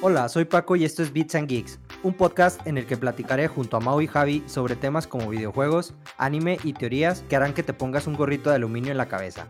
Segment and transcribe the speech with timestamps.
[0.00, 3.48] Hola, soy Paco y esto es Beats and Geeks, un podcast en el que platicaré
[3.48, 7.64] junto a Mau y Javi sobre temas como videojuegos, anime y teorías que harán que
[7.64, 9.48] te pongas un gorrito de aluminio en la cabeza.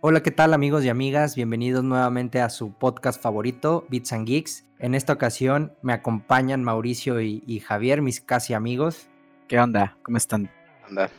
[0.00, 1.36] Hola, ¿qué tal amigos y amigas?
[1.36, 4.64] Bienvenidos nuevamente a su podcast favorito, Beats and Geeks.
[4.80, 9.06] En esta ocasión me acompañan Mauricio y, Javier, mis casi amigos.
[9.46, 9.96] ¿Qué onda?
[10.02, 10.50] ¿Cómo están?
[10.88, 11.12] Anda.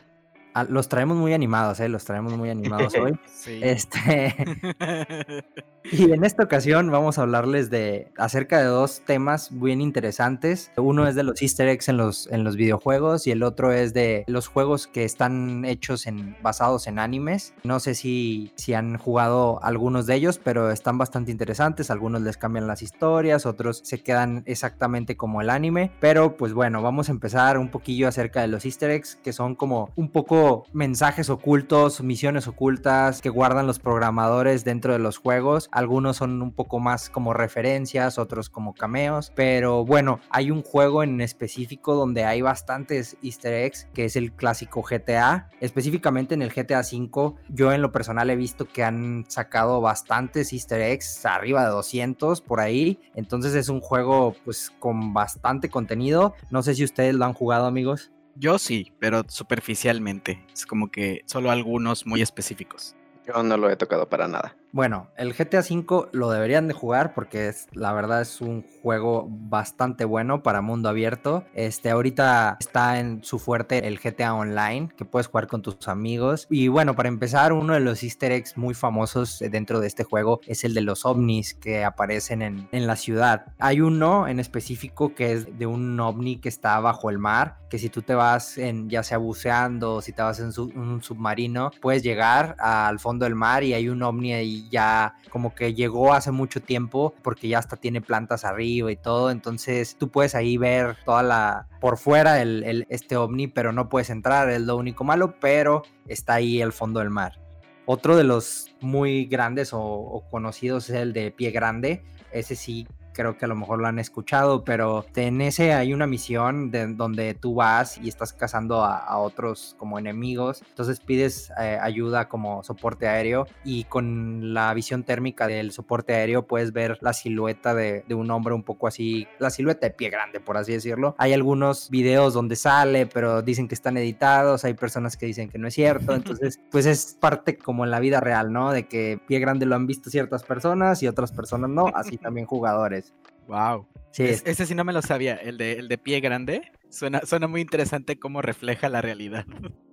[0.64, 1.90] Los traemos muy animados, ¿eh?
[1.90, 3.18] Los traemos muy animados hoy.
[3.28, 3.60] Sí.
[3.62, 4.36] Este.
[5.92, 10.72] y en esta ocasión vamos a hablarles de acerca de dos temas bien interesantes.
[10.78, 13.94] Uno es de los Easter eggs en los, en los videojuegos y el otro es
[13.94, 17.54] de los juegos que están hechos en basados en animes.
[17.64, 21.92] No sé si, si han jugado algunos de ellos, pero están bastante interesantes.
[21.92, 25.92] Algunos les cambian las historias, otros se quedan exactamente como el anime.
[26.00, 29.56] Pero pues bueno, vamos a empezar un poquillo acerca de los Easter eggs, que son
[29.56, 35.70] como un poco mensajes ocultos, misiones ocultas que guardan los programadores dentro de los juegos.
[35.78, 39.32] Algunos son un poco más como referencias, otros como cameos.
[39.36, 44.32] Pero bueno, hay un juego en específico donde hay bastantes easter eggs, que es el
[44.32, 45.52] clásico GTA.
[45.60, 50.52] Específicamente en el GTA V, yo en lo personal he visto que han sacado bastantes
[50.52, 53.00] easter eggs, arriba de 200 por ahí.
[53.14, 56.34] Entonces es un juego pues con bastante contenido.
[56.50, 58.12] No sé si ustedes lo han jugado amigos.
[58.36, 60.44] Yo sí, pero superficialmente.
[60.52, 62.96] Es como que solo algunos muy específicos.
[63.28, 64.56] Yo no lo he tocado para nada.
[64.72, 69.26] Bueno, el GTA V lo deberían de jugar porque es, la verdad es un juego
[69.30, 71.46] bastante bueno para mundo abierto.
[71.54, 76.48] Este ahorita está en su fuerte el GTA Online que puedes jugar con tus amigos.
[76.50, 80.42] Y bueno, para empezar, uno de los easter eggs muy famosos dentro de este juego
[80.46, 83.46] es el de los ovnis que aparecen en, en la ciudad.
[83.60, 87.80] Hay uno en específico que es de un ovni que está bajo el mar, que
[87.80, 91.72] si tú te vas en ya sea buceando o si te vas en un submarino,
[91.82, 96.14] puedes llegar al fondo del mar y hay un ovni ahí ya como que llegó
[96.14, 100.58] hace mucho tiempo porque ya hasta tiene plantas arriba y todo, entonces tú puedes ahí
[100.58, 105.04] ver toda la por fuera el, este ovni, pero no puedes entrar, es lo único
[105.04, 107.40] malo, pero está ahí el fondo del mar.
[107.86, 112.88] Otro de los muy grandes o, o conocidos es el de Pie Grande, ese sí
[113.18, 116.86] creo que a lo mejor lo han escuchado, pero en ese hay una misión de,
[116.94, 122.64] donde tú vas y estás cazando a, otros como enemigos, entonces pides eh, ayuda como
[122.64, 128.06] soporte aéreo y con la visión térmica del soporte aéreo puedes ver la silueta de,
[128.12, 131.16] un hombre un poco así, la silueta de pie grande, por así decirlo.
[131.18, 135.58] Hay algunos videos donde sale, pero dicen que están editados, hay personas que dicen que
[135.58, 138.72] no es cierto, entonces pues es parte como en la vida real, ¿no?
[138.72, 142.46] De que pie grande lo han visto ciertas personas y otras personas no, así también
[142.46, 143.07] jugadores.
[143.48, 143.88] Wow.
[144.12, 145.36] Sí, ese sí no me lo sabía.
[145.36, 146.72] El de, el de pie grande.
[146.90, 149.46] Suena, suena muy interesante cómo refleja la realidad.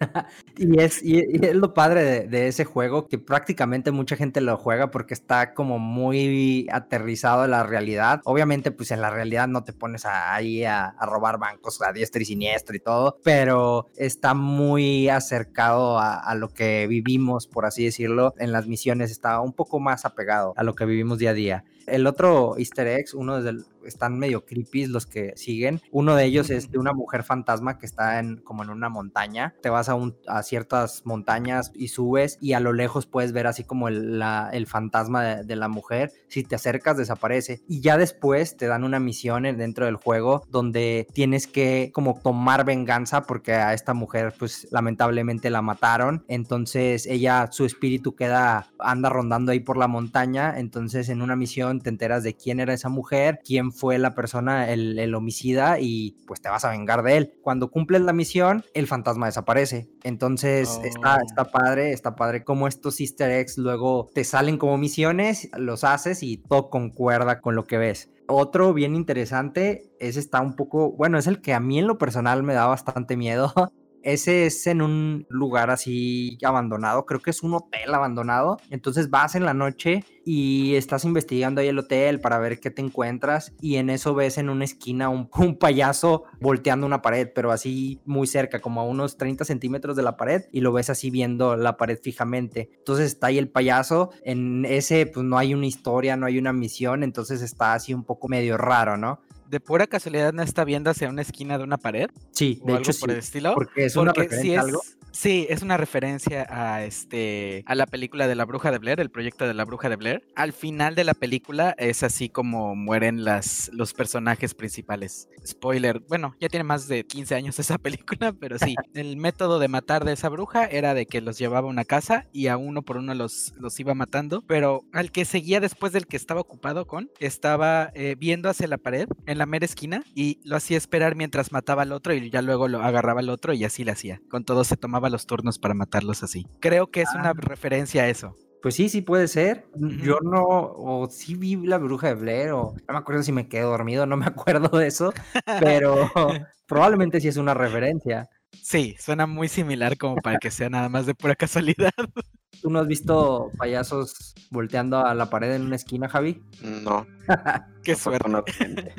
[0.56, 4.90] y, es, y, es lo padre de, ese juego, que prácticamente mucha gente lo juega
[4.90, 8.20] porque está como muy aterrizado en la realidad.
[8.24, 12.26] Obviamente, pues en la realidad no te pones ahí a, robar bancos a diestra y
[12.26, 18.34] siniestro y todo, pero está muy acercado a, a, lo que vivimos, por así decirlo.
[18.38, 21.64] En las misiones está un poco más apegado a lo que vivimos día a día.
[21.86, 25.80] El otro easter egg, uno de están medio creepy los que siguen.
[25.90, 29.54] Uno de ellos es de una mujer fantasma que está en como en una montaña.
[29.62, 33.46] Te vas a, un, a ciertas montañas y subes y a lo lejos puedes ver
[33.46, 36.12] así como el, la, el fantasma de, la mujer.
[36.28, 37.62] Si te acercas desaparece.
[37.68, 42.64] Y ya después te dan una misión dentro del juego donde tienes que como tomar
[42.64, 46.24] venganza porque a esta mujer pues lamentablemente la mataron.
[46.28, 50.58] Entonces ella, su espíritu queda, anda rondando ahí por la montaña.
[50.58, 54.70] Entonces en una misión te enteras de quién era esa mujer, quién fue la persona,
[54.70, 57.34] el, homicida, y pues te vas a vengar de él.
[57.42, 59.88] Cuando cumples la misión, el fantasma desaparece.
[60.02, 61.26] Entonces está, oh.
[61.26, 66.22] está padre, está padre como estos easter eggs luego te salen como misiones, los haces
[66.22, 68.10] y todo concuerda con lo que ves.
[68.26, 71.96] Otro bien interesante, ese está un poco, bueno, es el que a mí en lo
[71.98, 73.52] personal me da bastante miedo,
[74.02, 78.58] Ese es en un lugar así abandonado, creo que es un hotel abandonado.
[78.70, 82.82] Entonces vas en la noche y estás investigando ahí el hotel para ver qué te
[82.82, 85.28] encuentras y en eso ves en una esquina un,
[85.58, 90.16] payaso volteando una pared, pero así muy cerca, como a unos 30 centímetros de la
[90.16, 92.70] pared y lo ves así viendo la pared fijamente.
[92.76, 96.52] Entonces está ahí el payaso, en ese pues no hay una historia, no hay una
[96.52, 99.20] misión, entonces está así un poco medio raro, ¿no?
[99.48, 102.10] De pura casualidad no está viendo hacia una esquina de una pared.
[102.32, 103.54] Sí, de hecho por el estilo.
[103.54, 104.82] Porque es una referencia algo.
[105.10, 109.10] Sí, es una referencia a este a la película de la Bruja de Blair, el
[109.10, 110.22] proyecto de la Bruja de Blair.
[110.36, 115.28] Al final de la película es así como mueren las los personajes principales.
[115.46, 119.68] Spoiler, bueno, ya tiene más de 15 años esa película, pero sí, el método de
[119.68, 122.82] matar de esa bruja era de que los llevaba a una casa y a uno
[122.82, 126.86] por uno los los iba matando, pero al que seguía después del que estaba ocupado
[126.86, 131.16] con estaba eh, viendo hacia la pared en la mera esquina y lo hacía esperar
[131.16, 134.20] mientras mataba al otro y ya luego lo agarraba al otro y así lo hacía.
[134.28, 136.46] Con todo se tomaba los turnos para matarlos así.
[136.60, 137.34] Creo que es una ah.
[137.34, 138.36] referencia a eso.
[138.60, 139.66] Pues sí, sí puede ser.
[139.76, 143.48] Yo no, o sí vi la bruja de Blair, o no me acuerdo si me
[143.48, 145.12] quedé dormido, no me acuerdo de eso,
[145.60, 146.10] pero
[146.66, 148.28] probablemente sí es una referencia.
[148.62, 151.92] Sí, suena muy similar como para que sea nada más de pura casualidad.
[152.60, 156.42] ¿Tú no has visto payasos volteando a la pared en una esquina, Javi?
[156.62, 157.06] No.
[157.82, 158.92] Qué suerte.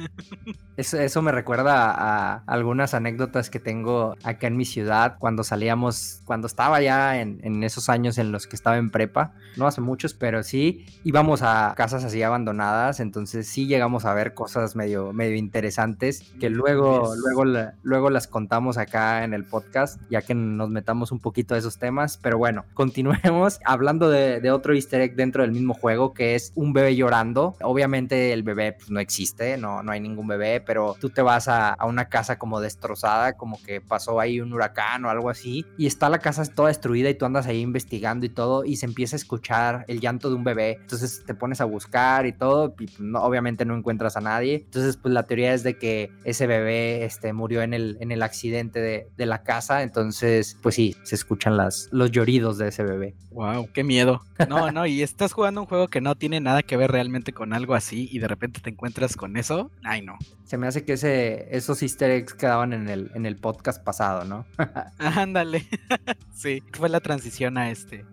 [0.77, 6.21] Eso, eso, me recuerda a algunas anécdotas que tengo acá en mi ciudad cuando salíamos,
[6.25, 9.81] cuando estaba ya en, en, esos años en los que estaba en prepa, no hace
[9.81, 15.11] muchos, pero sí íbamos a casas así abandonadas, entonces sí llegamos a ver cosas medio,
[15.13, 20.69] medio interesantes que luego, luego, luego las contamos acá en el podcast, ya que nos
[20.69, 25.15] metamos un poquito a esos temas, pero bueno, continuemos hablando de, de otro easter egg
[25.15, 29.57] dentro del mismo juego que es un bebé llorando, obviamente el bebé pues, no existe,
[29.57, 33.61] no, no hay ningún bebé, pero tú te vas a, una casa como destrozada, como
[33.63, 37.15] que pasó ahí un huracán o algo así, y está la casa toda destruida y
[37.15, 40.43] tú andas ahí investigando y todo, y se empieza a escuchar el llanto de un
[40.43, 40.77] bebé.
[40.81, 44.55] Entonces te pones a buscar y todo, y pues, no, obviamente no encuentras a nadie.
[44.65, 48.23] Entonces, pues la teoría es de que ese bebé este, murió en el, en el
[48.23, 49.83] accidente de, de la casa.
[49.83, 53.15] Entonces, pues sí, se escuchan las, los lloridos de ese bebé.
[53.31, 54.21] Wow, qué miedo.
[54.47, 57.53] No, no, y estás jugando un juego que no tiene nada que ver realmente con
[57.53, 59.71] algo así y de repente te encuentras con eso.
[59.83, 60.17] Ay, no.
[60.45, 64.25] Se me hace que ese, esos easter eggs quedaban en el, en el podcast pasado,
[64.25, 64.45] ¿no?
[64.97, 65.67] Ándale.
[66.33, 68.05] sí, fue la transición a este.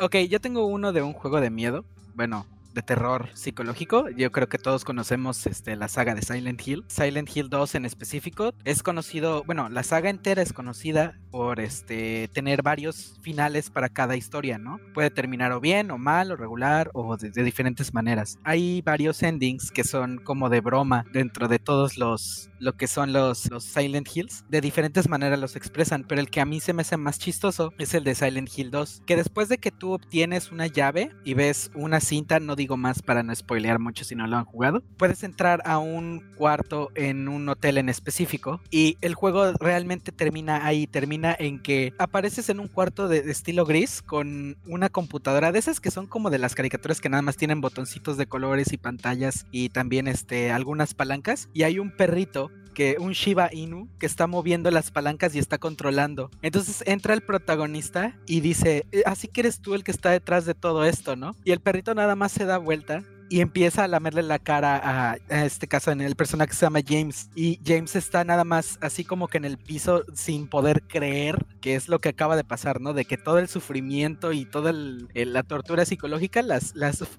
[0.00, 1.84] Ok, yo tengo uno de un juego de miedo.
[2.14, 4.08] Bueno, de terror psicológico.
[4.10, 6.84] Yo creo que todos conocemos este, la saga de Silent Hill.
[6.88, 12.28] Silent Hill 2 en específico es conocido, bueno, la saga entera es conocida por este,
[12.32, 14.78] tener varios finales para cada historia, ¿no?
[14.92, 18.38] Puede terminar o bien, o mal, o regular, o de, diferentes maneras.
[18.44, 23.12] Hay varios endings que son como de broma dentro de todos los, lo que son
[23.12, 24.44] los, los Silent Hills.
[24.48, 27.72] De diferentes maneras los expresan, pero el que a mí se me hace más chistoso
[27.78, 31.34] es el de Silent Hill 2, que después de que tú obtienes una llave y
[31.34, 34.82] ves una cinta, no digo más para no spoilear mucho si no lo han jugado.
[34.96, 40.64] Puedes entrar a un cuarto en un hotel en específico y el juego realmente termina
[40.64, 45.58] ahí, termina en que apareces en un cuarto de, estilo gris con una computadora de
[45.58, 48.78] esas que son como de las caricaturas que nada más tienen botoncitos de colores y
[48.78, 54.06] pantallas y también este algunas palancas y hay un perrito que un Shiba Inu que
[54.06, 56.30] está moviendo las palancas y está controlando.
[56.42, 60.44] Entonces entra el protagonista y dice, eh, así que eres tú el que está detrás
[60.44, 61.36] de todo esto, ¿no?
[61.44, 64.80] Y el perrito nada más se da vuelta y empieza a lamerle la cara
[65.10, 68.78] a, este caso en el personaje que se llama James y James está nada más
[68.80, 72.44] así como que en el piso sin poder creer que es lo que acaba de
[72.44, 72.92] pasar, ¿no?
[72.92, 76.74] De que todo el sufrimiento y toda la tortura psicológica las,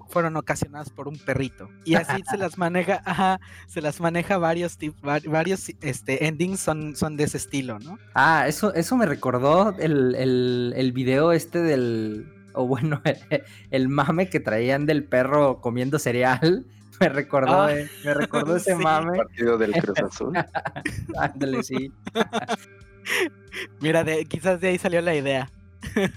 [0.08, 4.78] fueron ocasionadas por un perrito y así se las maneja, ajá, se las maneja varios
[5.02, 7.98] varios este endings son, son de ese estilo, ¿no?
[8.14, 13.00] Ah, eso, eso me recordó el, el video este del o bueno,
[13.70, 16.66] el mame que traían del perro comiendo cereal.
[16.98, 19.18] Me recordó, ah, eh, me recordó ese mame.
[19.18, 20.32] El partido del Cruz Azul.
[21.18, 21.92] Ándale, sí.
[23.80, 25.50] Mira, de, quizás de ahí salió la idea.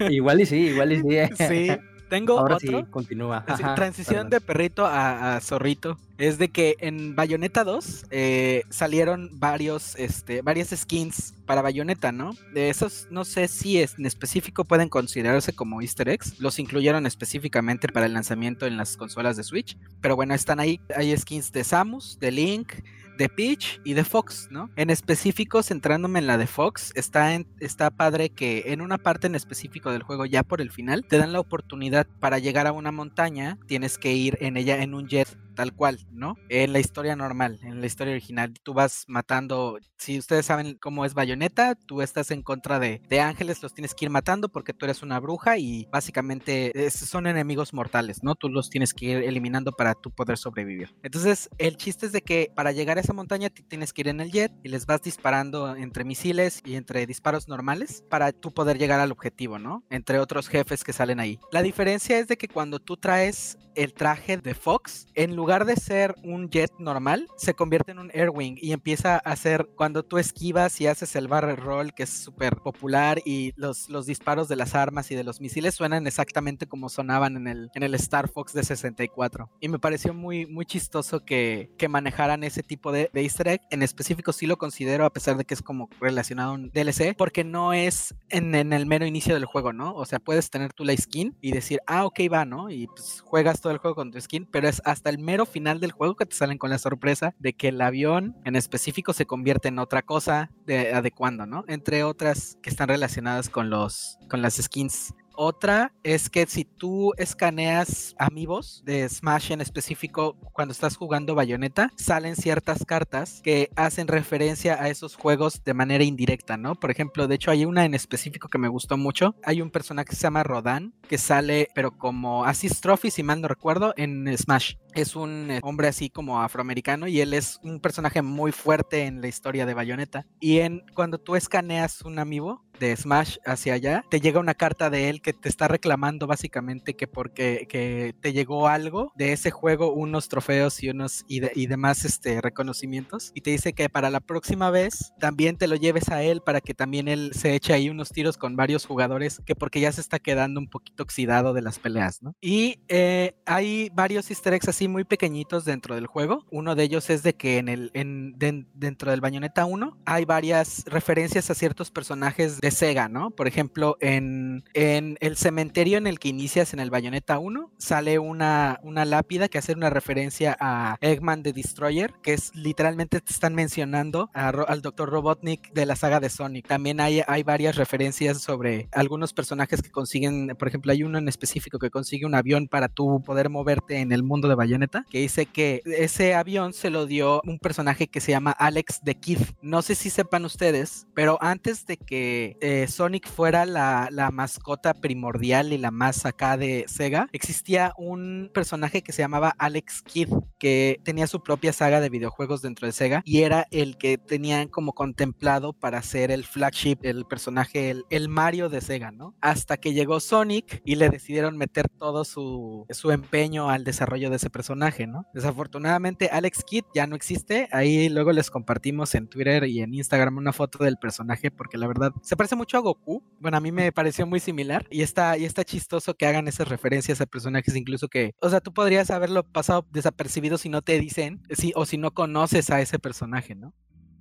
[0.08, 1.16] igual y sí, igual y sí.
[1.18, 1.30] Eh.
[1.36, 1.70] Sí,
[2.10, 2.80] tengo Ahora otro.
[2.80, 3.44] Sí, continúa.
[3.74, 5.98] transición de perrito a, zorrito.
[6.18, 12.34] Es de que en Bayonetta 2 eh, salieron varios, este, varias skins para Bayonetta, ¿no?
[12.52, 16.38] De esos, no sé si es, en específico pueden considerarse como easter eggs.
[16.38, 19.78] Los incluyeron específicamente para el lanzamiento en las consolas de Switch.
[20.02, 20.78] Pero bueno, están ahí.
[20.94, 22.74] Hay skins de Samus, de Link,
[23.20, 24.70] de Peach y de Fox, ¿no?
[24.76, 29.26] En específico, centrándome en la de Fox, está, en, está padre que en una parte
[29.26, 32.72] en específico del juego, ya por el final, te dan la oportunidad para llegar a
[32.72, 36.36] una montaña, tienes que ir en ella en un jet tal cual, ¿no?
[36.48, 41.04] En la historia normal, en la historia original, tú vas matando, si ustedes saben cómo
[41.04, 44.72] es Bayonetta, tú estás en contra de, de ángeles, los tienes que ir matando porque
[44.72, 48.34] tú eres una bruja y básicamente son enemigos mortales, ¿no?
[48.34, 50.94] Tú los tienes que ir eliminando para tú poder sobrevivir.
[51.02, 54.20] Entonces, el chiste es de que para llegar a esa montaña tienes que ir en
[54.20, 58.78] el jet y les vas disparando entre misiles y entre disparos normales para tú poder
[58.78, 59.84] llegar al objetivo, ¿no?
[59.90, 61.38] Entre otros jefes que salen ahí.
[61.52, 65.74] La diferencia es de que cuando tú traes el traje de Fox, en lugar de
[65.76, 70.18] ser un jet normal, se convierte en un Airwing y empieza a hacer cuando tú
[70.18, 74.56] esquivas y haces el barrel roll, que es súper popular, y los, los disparos de
[74.56, 78.28] las armas y de los misiles suenan exactamente como sonaban en el, en el Star
[78.28, 79.48] Fox de 64.
[79.60, 83.62] Y me pareció muy, muy chistoso que, que manejaran ese tipo de, de easter egg.
[83.70, 87.16] En específico sí lo considero, a pesar de que es como relacionado a un DLC,
[87.16, 89.94] porque no es en, en el mero inicio del juego, ¿no?
[89.94, 92.68] O sea, puedes tener tú la skin y decir, ah, ok, va, ¿no?
[92.68, 95.92] Y pues juegas todo el juego con tu skin, pero es hasta el final del
[95.92, 99.68] juego que te salen con la sorpresa de que el avión en específico se convierte
[99.68, 101.64] en otra cosa de adecuando, ¿no?
[101.68, 107.12] Entre otras que están relacionadas con los con las skins otra es que si tú
[107.16, 114.06] escaneas amigos de Smash en específico cuando estás jugando Bayonetta, salen ciertas cartas que hacen
[114.06, 116.74] referencia a esos juegos de manera indirecta, ¿no?
[116.74, 119.34] Por ejemplo, de hecho hay una en específico que me gustó mucho.
[119.42, 123.40] Hay un personaje que se llama Rodan, que sale, pero como Assist Trophy, si mal
[123.40, 124.74] no recuerdo, en Smash.
[124.94, 129.20] Es un eh, hombre así como afroamericano y él es un personaje muy fuerte en
[129.20, 130.26] la historia de Bayonetta.
[130.40, 134.90] Y en cuando tú escaneas un amigo, de Smash hacia allá, te llega una carta
[134.90, 139.50] de él que te está reclamando básicamente que porque que te llegó algo de ese
[139.50, 144.10] juego, unos trofeos y unos y, y demás este, reconocimientos, y te dice que para
[144.10, 147.74] la próxima vez también te lo lleves a él para que también él se eche
[147.74, 151.52] ahí unos tiros con varios jugadores, que porque ya se está quedando un poquito oxidado
[151.52, 152.34] de las peleas, ¿no?
[152.40, 156.44] Y eh, hay varios easter eggs así muy pequeñitos dentro del juego.
[156.50, 158.36] Uno de ellos es de que en el en,
[158.74, 163.30] dentro del Bayonetta 1 hay varias referencias a ciertos personajes de Sega, ¿no?
[163.30, 168.18] Por ejemplo, en, en el cementerio en el que inicias en el Bayonetta 1, sale
[168.18, 173.32] una, una lápida que hace una referencia a Eggman the Destroyer, que es literalmente te
[173.32, 175.08] están mencionando al Dr.
[175.08, 176.66] Robotnik de la saga de Sonic.
[176.66, 181.28] También hay, hay varias referencias sobre algunos personajes que consiguen, por ejemplo, hay uno en
[181.28, 184.69] específico que consigue un avión para tú poder moverte en el mundo de Bayonetta,
[185.10, 189.14] que dice que ese avión se lo dio un personaje que se llama Alex the
[189.14, 189.38] Kid.
[189.62, 195.72] No sé si sepan ustedes, pero antes de que eh, Sonic fuera la, mascota primordial
[195.72, 201.00] y la más acá de Sega, existía un personaje que se llamaba Alex Kidd, que
[201.04, 204.92] tenía su propia saga de videojuegos dentro de Sega y era el que tenían como
[204.92, 209.34] contemplado para ser el flagship, el personaje, el, Mario de Sega, ¿no?
[209.40, 214.36] Hasta que llegó Sonic y le decidieron meter todo su, su empeño al desarrollo de
[214.36, 214.59] ese personaje,
[215.06, 215.26] ¿no?
[215.34, 220.36] Desafortunadamente Alex Kidd ya no existe, ahí luego les compartimos en Twitter y en Instagram
[220.36, 223.22] una foto del personaje porque la verdad se parece mucho a Goku.
[223.40, 226.68] Bueno, a mí me pareció muy similar y está, y está chistoso que hagan esas
[226.68, 230.98] referencias a personajes, incluso que, o sea, tú podrías haberlo pasado desapercibido si no te
[230.98, 233.74] dicen, si, o si no conoces a ese personaje, ¿no?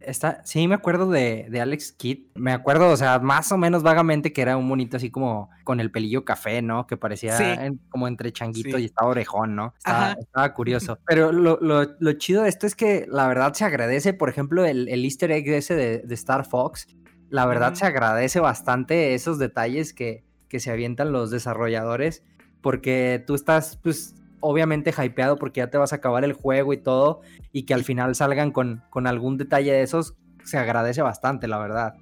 [0.09, 2.27] Está, sí, me acuerdo de, de, Alex Kidd.
[2.35, 5.79] Me acuerdo, o sea, más o menos vagamente que era un monito así como con
[5.79, 6.87] el pelillo café, ¿no?
[6.87, 7.37] Que parecía
[7.89, 9.73] como entre changuito y estaba orejón, ¿no?
[9.77, 10.97] Estaba, curioso.
[11.07, 14.65] Pero lo, lo, lo, chido de esto es que la verdad se agradece, por ejemplo,
[14.65, 16.87] el, el easter egg ese de, de Star Fox
[17.29, 22.23] la verdad se agradece bastante esos detalles que, que se avientan los desarrolladores,
[22.61, 26.77] porque tú estás, pues, obviamente hypeado porque ya te vas a acabar el juego y
[26.77, 31.47] todo, y que al final salgan con, con algún detalle de esos, se agradece bastante,
[31.47, 31.95] la verdad.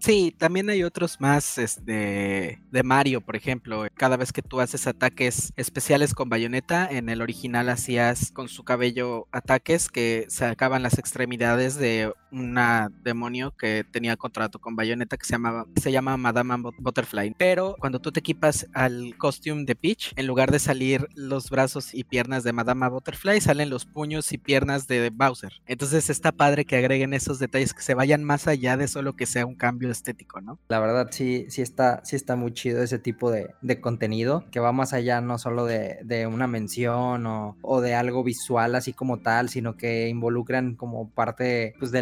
[0.00, 3.86] Sí, también hay otros más este, de Mario, por ejemplo.
[3.94, 8.62] Cada vez que tú haces ataques especiales con bayoneta, en el original hacías con su
[8.62, 15.26] cabello ataques que sacaban las extremidades de una demonio que tenía contrato con bayoneta que
[15.26, 17.34] se llamaba se llama Madame Butterfly.
[17.38, 21.94] Pero cuando tú te equipas al costume de Peach, en lugar de salir los brazos
[21.94, 25.52] y piernas de Madame Butterfly, salen los puños y piernas de Bowser.
[25.66, 29.26] Entonces está padre que agreguen esos detalles que se vayan más allá de solo que
[29.26, 30.58] sea un cambio estético, ¿no?
[30.68, 34.72] La verdad sí, sí está, sí está muy chido ese tipo de, contenido, que va
[34.72, 39.76] más allá no solo de, una mención o, de algo visual así como tal, sino
[39.76, 41.92] que involucran como parte pues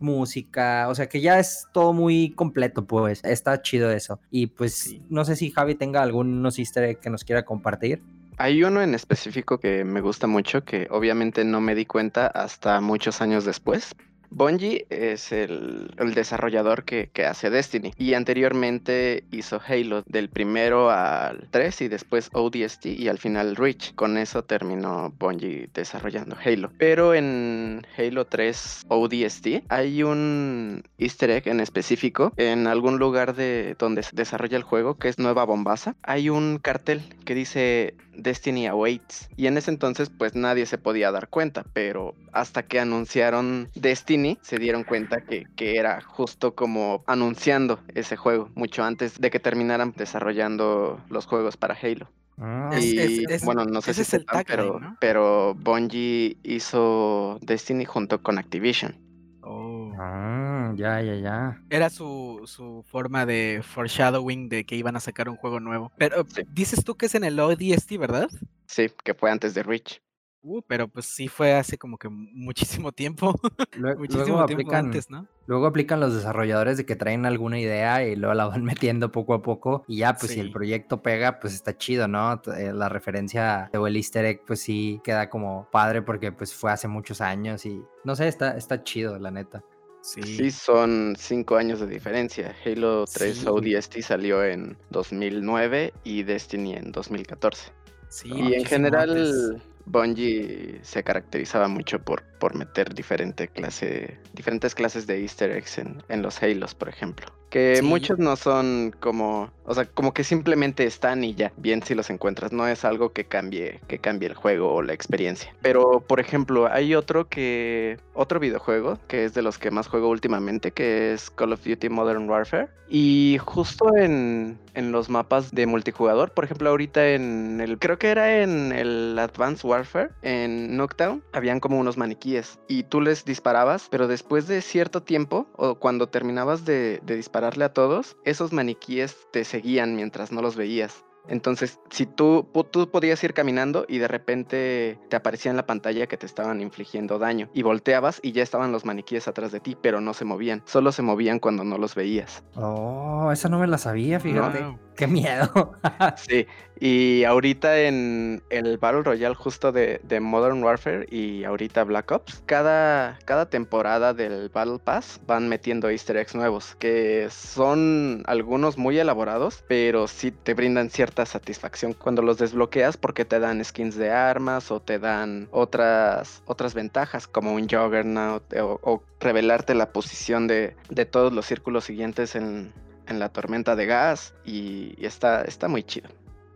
[0.00, 4.20] música, o sea que ya es todo muy completo, pues está chido eso.
[4.30, 8.02] Y pues no sé si Javi tenga algunos easter egg que nos quiera compartir.
[8.38, 12.80] Hay uno en específico que me gusta mucho, que obviamente no me di cuenta hasta
[12.80, 13.94] muchos años después,
[14.34, 21.82] Bungie es el, desarrollador que, hace Destiny y anteriormente hizo Halo del primero al 3
[21.82, 23.94] y después ODST y al final Reach.
[23.94, 26.72] Con eso terminó Bungie desarrollando Halo.
[26.78, 33.76] Pero en Halo 3 ODST hay un easter egg en específico en algún lugar de
[33.78, 35.94] donde se desarrolla el juego que es Nueva Bombasa.
[36.02, 41.10] Hay un cartel que dice Destiny Awaits y en ese entonces pues nadie se podía
[41.10, 47.04] dar cuenta, pero hasta que anunciaron Destiny se dieron cuenta que, que era justo como
[47.06, 52.08] anunciando ese juego, mucho antes de que terminaran desarrollando los juegos para Halo.
[52.38, 54.96] Ah, Y Es- es- bueno, no sé ese si es el sepan, pero, ¿no?
[55.00, 58.94] pero Bungie hizo Destiny junto con Activision.
[59.42, 59.92] Oh.
[59.98, 60.41] ah,
[60.76, 61.62] ya, ya, ya.
[61.70, 65.92] Era su, su forma de foreshadowing de que iban a sacar un juego nuevo.
[65.98, 66.42] Pero Sí.
[66.52, 68.28] dices tú que es en el ODST, ¿verdad?
[68.66, 70.00] Sí, que fue antes de Reach.
[70.44, 73.32] Uh, pero pues sí fue hace como que muchísimo tiempo.
[73.76, 75.26] Lue- muchísimo luego tiempo aplican, antes, ¿no?
[75.46, 79.34] luego aplican los desarrolladores de que traen alguna idea y luego la van metiendo poco
[79.34, 82.42] a poco y ya, pues si el proyecto pega, pues está chido, ¿no?
[82.56, 86.72] Eh, La referencia o el easter egg, pues sí queda como padre porque pues fue
[86.72, 89.62] hace muchos años y no sé, está, está chido, la neta.
[90.02, 90.22] Sí.
[90.22, 92.54] Sí, son cinco años de diferencia.
[92.66, 93.46] Halo 3 Sí.
[93.46, 97.72] ODST salió en 2009 y Destiny en 2014.
[98.08, 99.62] sí, y en general, antes.
[99.86, 106.02] Bungie se caracterizaba mucho por, por meter diferente clase, diferentes clases de easter eggs en,
[106.08, 107.26] en los Halos, por ejemplo.
[107.52, 107.82] Que Sí.
[107.84, 112.08] muchos no son como, o sea, como que simplemente están y ya, bien si los
[112.08, 115.54] encuentras, no es algo que cambie, que cambie el juego o la experiencia.
[115.60, 120.08] Pero, por ejemplo, hay otro que, otro videojuego que es de los que más juego
[120.08, 122.68] últimamente, que es Call of Duty Modern Warfare.
[122.94, 128.10] Y justo en, en los mapas de multijugador, por ejemplo, ahorita en el, creo que
[128.10, 133.88] era en el Advanced Warfare, en Nuketown, habían como unos maniquíes y tú les disparabas,
[133.90, 139.16] pero después de cierto tiempo, o cuando terminabas de, de dispararle a todos, esos maniquíes
[139.32, 141.04] te seguían mientras no los veías.
[141.28, 146.06] Entonces, si tú, tú podías ir caminando y de repente te aparecía en la pantalla
[146.06, 149.76] que te estaban infligiendo daño y volteabas y ya estaban los maniquíes atrás de ti,
[149.80, 150.62] pero no se movían.
[150.66, 152.44] Solo se movían cuando no los veías.
[152.54, 154.64] Oh, esa no me la sabía, fíjate.
[154.96, 155.72] Qué miedo.
[156.16, 156.46] Sí,
[156.78, 162.42] y ahorita en el Battle Royale justo de, de Modern Warfare y ahorita Black Ops,
[162.46, 168.98] cada, cada temporada del Battle Pass van metiendo easter eggs nuevos, que son algunos muy
[168.98, 174.10] elaborados, pero sí te brindan cierta satisfacción cuando los desbloqueas porque te dan skins de
[174.10, 180.46] armas o te dan otras, otras ventajas como un Juggernaut o, o revelarte la posición
[180.46, 182.72] de, de todos los círculos siguientes en,
[183.08, 186.08] en la tormenta de gas y, y está, está muy chido.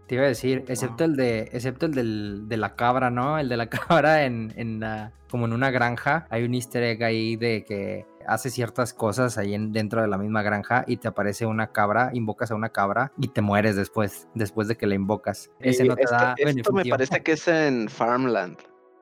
[0.07, 3.38] Te iba a decir, excepto el de, excepto el del, de la cabra, ¿no?
[3.38, 7.03] El de la cabra en, en la- como en una granja, hay un easter egg
[7.03, 11.09] ahí de que hace ciertas cosas ahí en- dentro de la misma granja y te
[11.09, 14.94] aparece una cabra, invocas a una cabra y te mueres después, después de que la
[14.94, 15.51] invocas.
[15.59, 18.59] Ese Y no te da esto me parece que es en Farmland.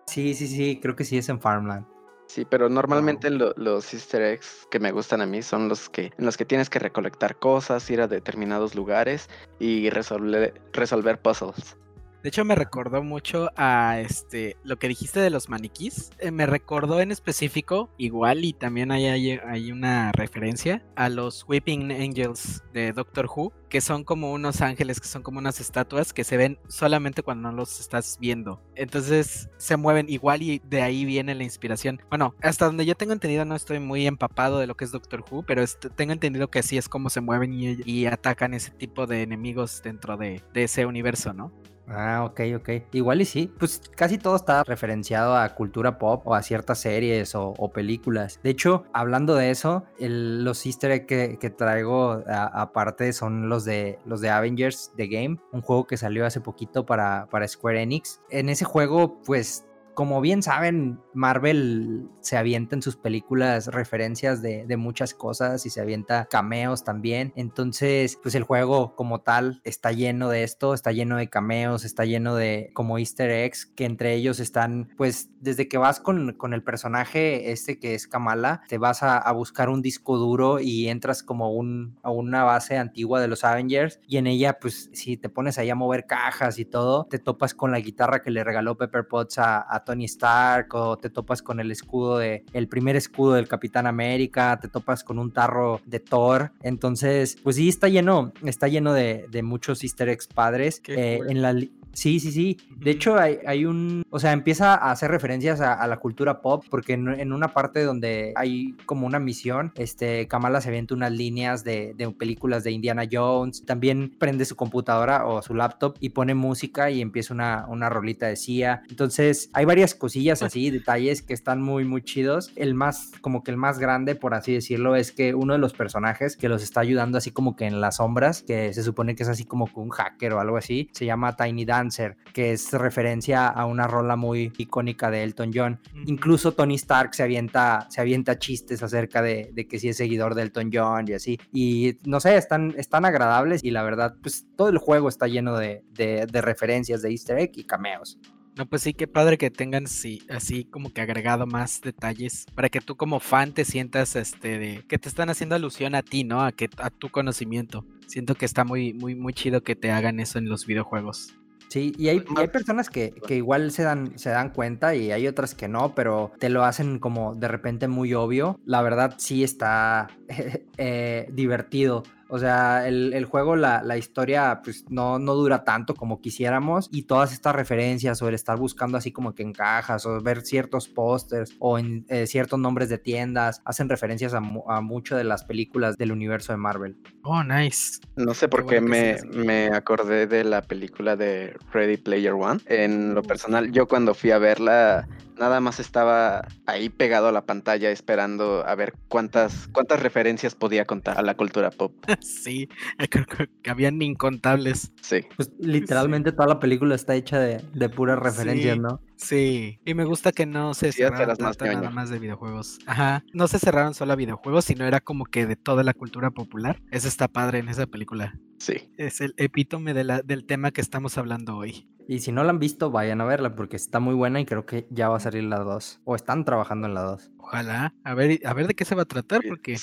[0.06, 1.86] Sí, sí, sí, creo que sí es en Farmland.
[2.26, 6.06] Sí, pero normalmente lo- los easter eggs que me gustan a mí son los que
[6.18, 9.28] en los que tienes que recolectar cosas, ir a determinados lugares
[9.60, 11.76] y resolver, resolver puzzles.
[12.24, 16.10] De hecho, me recordó mucho a este lo que dijiste de los maniquís.
[16.20, 21.44] Eh, me recordó en específico, igual, y también hay, hay, hay una referencia a los
[21.46, 26.14] Weeping Angels de Doctor Who, que son como unos ángeles, que son como unas estatuas
[26.14, 28.58] que se ven solamente cuando no los estás viendo.
[28.74, 32.00] Entonces se mueven igual y de ahí viene la inspiración.
[32.08, 35.26] Bueno, hasta donde yo tengo entendido, no estoy muy empapado de lo que es Doctor
[35.30, 35.62] Who, pero
[35.94, 39.82] tengo entendido que así es como se mueven y, y atacan ese tipo de enemigos
[39.84, 41.52] dentro de, de ese universo, ¿no?
[41.86, 42.70] Ah, ok, ok.
[42.92, 43.52] Igual y sí.
[43.58, 48.40] Pues casi todo está referenciado a cultura pop o a ciertas series o, películas.
[48.42, 54.20] De hecho, hablando de eso, los easter egg que, traigo aparte son los de, los
[54.20, 58.20] de Avengers The Game, un juego que salió hace poquito para, para Square Enix.
[58.30, 59.64] En ese juego, pues...
[59.94, 65.80] Como bien saben, Marvel se avienta en sus películas referencias de, muchas cosas y se
[65.80, 67.32] avienta cameos también.
[67.36, 72.04] Entonces, pues el juego como tal está lleno de esto, está lleno de cameos, está
[72.04, 76.54] lleno de como easter eggs, que entre ellos están, pues desde que vas con, con
[76.54, 81.22] el personaje este que es Kamala, te vas a, buscar un disco duro y entras
[81.22, 85.28] como un, a una base antigua de los Avengers y en ella, pues si te
[85.28, 88.76] pones ahí a mover cajas y todo, te topas con la guitarra que le regaló
[88.76, 93.34] Pepper Potts a Tony Stark o te topas con el escudo de, el primer escudo
[93.34, 98.32] del Capitán América, te topas con un tarro de Thor, entonces, pues sí, está lleno,
[98.44, 100.82] está lleno de, de muchos easter eggs padres.
[100.86, 101.54] Eh, en la,
[101.94, 102.58] Sí, sí, sí.
[102.76, 104.04] De hecho, hay, hay un.
[104.10, 107.48] O sea, empieza a hacer referencias a, a la cultura pop, porque en, en una
[107.48, 112.64] parte donde hay como una misión, este, Kamala se avienta unas líneas de, de películas
[112.64, 113.64] de Indiana Jones.
[113.64, 118.26] También prende su computadora o su laptop y pone música y empieza una, una rolita
[118.26, 118.82] de Sia.
[118.88, 122.52] Entonces, hay varias cosillas así, detalles que están muy, muy chidos.
[122.56, 125.72] El más, como que el más grande, por así decirlo, es que uno de los
[125.72, 129.22] personajes que los está ayudando así como que en las sombras, que se supone que
[129.22, 131.83] es así como que un hacker o algo así, se llama Tiny Dan
[132.32, 135.80] Que es referencia a una rola muy icónica de Elton John.
[136.06, 140.42] Incluso Tony Stark se avienta, se avienta chistes acerca de, que sí es seguidor de
[140.42, 141.38] Elton John y así.
[141.52, 145.56] Y no sé, están, están agradables y la verdad, pues todo el juego está lleno
[145.56, 148.18] de, de referencias de easter egg y cameos.
[148.56, 152.68] No, pues sí, qué padre que tengan sí, así como que agregado más detalles para
[152.68, 156.22] que tú como fan te sientas este de que te están haciendo alusión a ti,
[156.22, 156.40] ¿no?
[156.44, 157.84] A que a tu conocimiento.
[158.06, 161.34] Siento que está muy muy muy chido que te hagan eso en los videojuegos.
[161.68, 165.26] Sí, y hay, hay personas que, que, igual se dan, se dan cuenta y hay
[165.26, 168.60] otras que no, pero te lo hacen como de repente muy obvio.
[168.64, 170.08] La verdad sí está
[170.78, 176.88] eh, divertido o sea, el, juego, la, historia, pues no, no dura tanto como quisiéramos.
[176.90, 180.88] Y todas estas referencias o el estar buscando así como que encajas o ver ciertos
[180.88, 185.44] pósters o en eh, ciertos nombres de tiendas, hacen referencias a, a mucho de las
[185.44, 186.96] películas del universo de Marvel.
[187.22, 188.00] Oh, nice.
[188.16, 192.60] No sé por qué me, me acordé de la película de Ready Player One.
[192.66, 195.06] En lo personal, yo cuando fui a verla
[195.38, 200.84] nada más estaba ahí pegado a la pantalla esperando a ver cuántas, cuántas referencias podía
[200.84, 201.92] contar a la cultura pop.
[202.20, 202.68] Sí,
[203.10, 203.26] creo
[203.62, 204.92] que habían incontables.
[205.00, 205.20] Sí.
[205.36, 209.00] Pues literalmente toda la película está hecha de, de puras referencias, ¿no?
[209.16, 212.78] Sí, y me gusta que no se cerraron nada más de videojuegos.
[212.86, 216.30] Ajá, no se cerraron solo a videojuegos, sino era como que de toda la cultura
[216.30, 216.80] popular.
[216.90, 218.38] Eso está padre en esa película.
[218.58, 218.90] Sí.
[218.96, 221.88] Es el epítome de la, del tema que estamos hablando hoy.
[222.06, 224.66] Y si no la han visto, vayan a verla porque está muy buena y creo
[224.66, 226.02] que ya va a salir la 2.
[226.04, 227.30] O están trabajando en la 2.
[227.38, 227.94] Ojalá.
[228.04, 229.76] A ver, a ver de qué se va a tratar porque...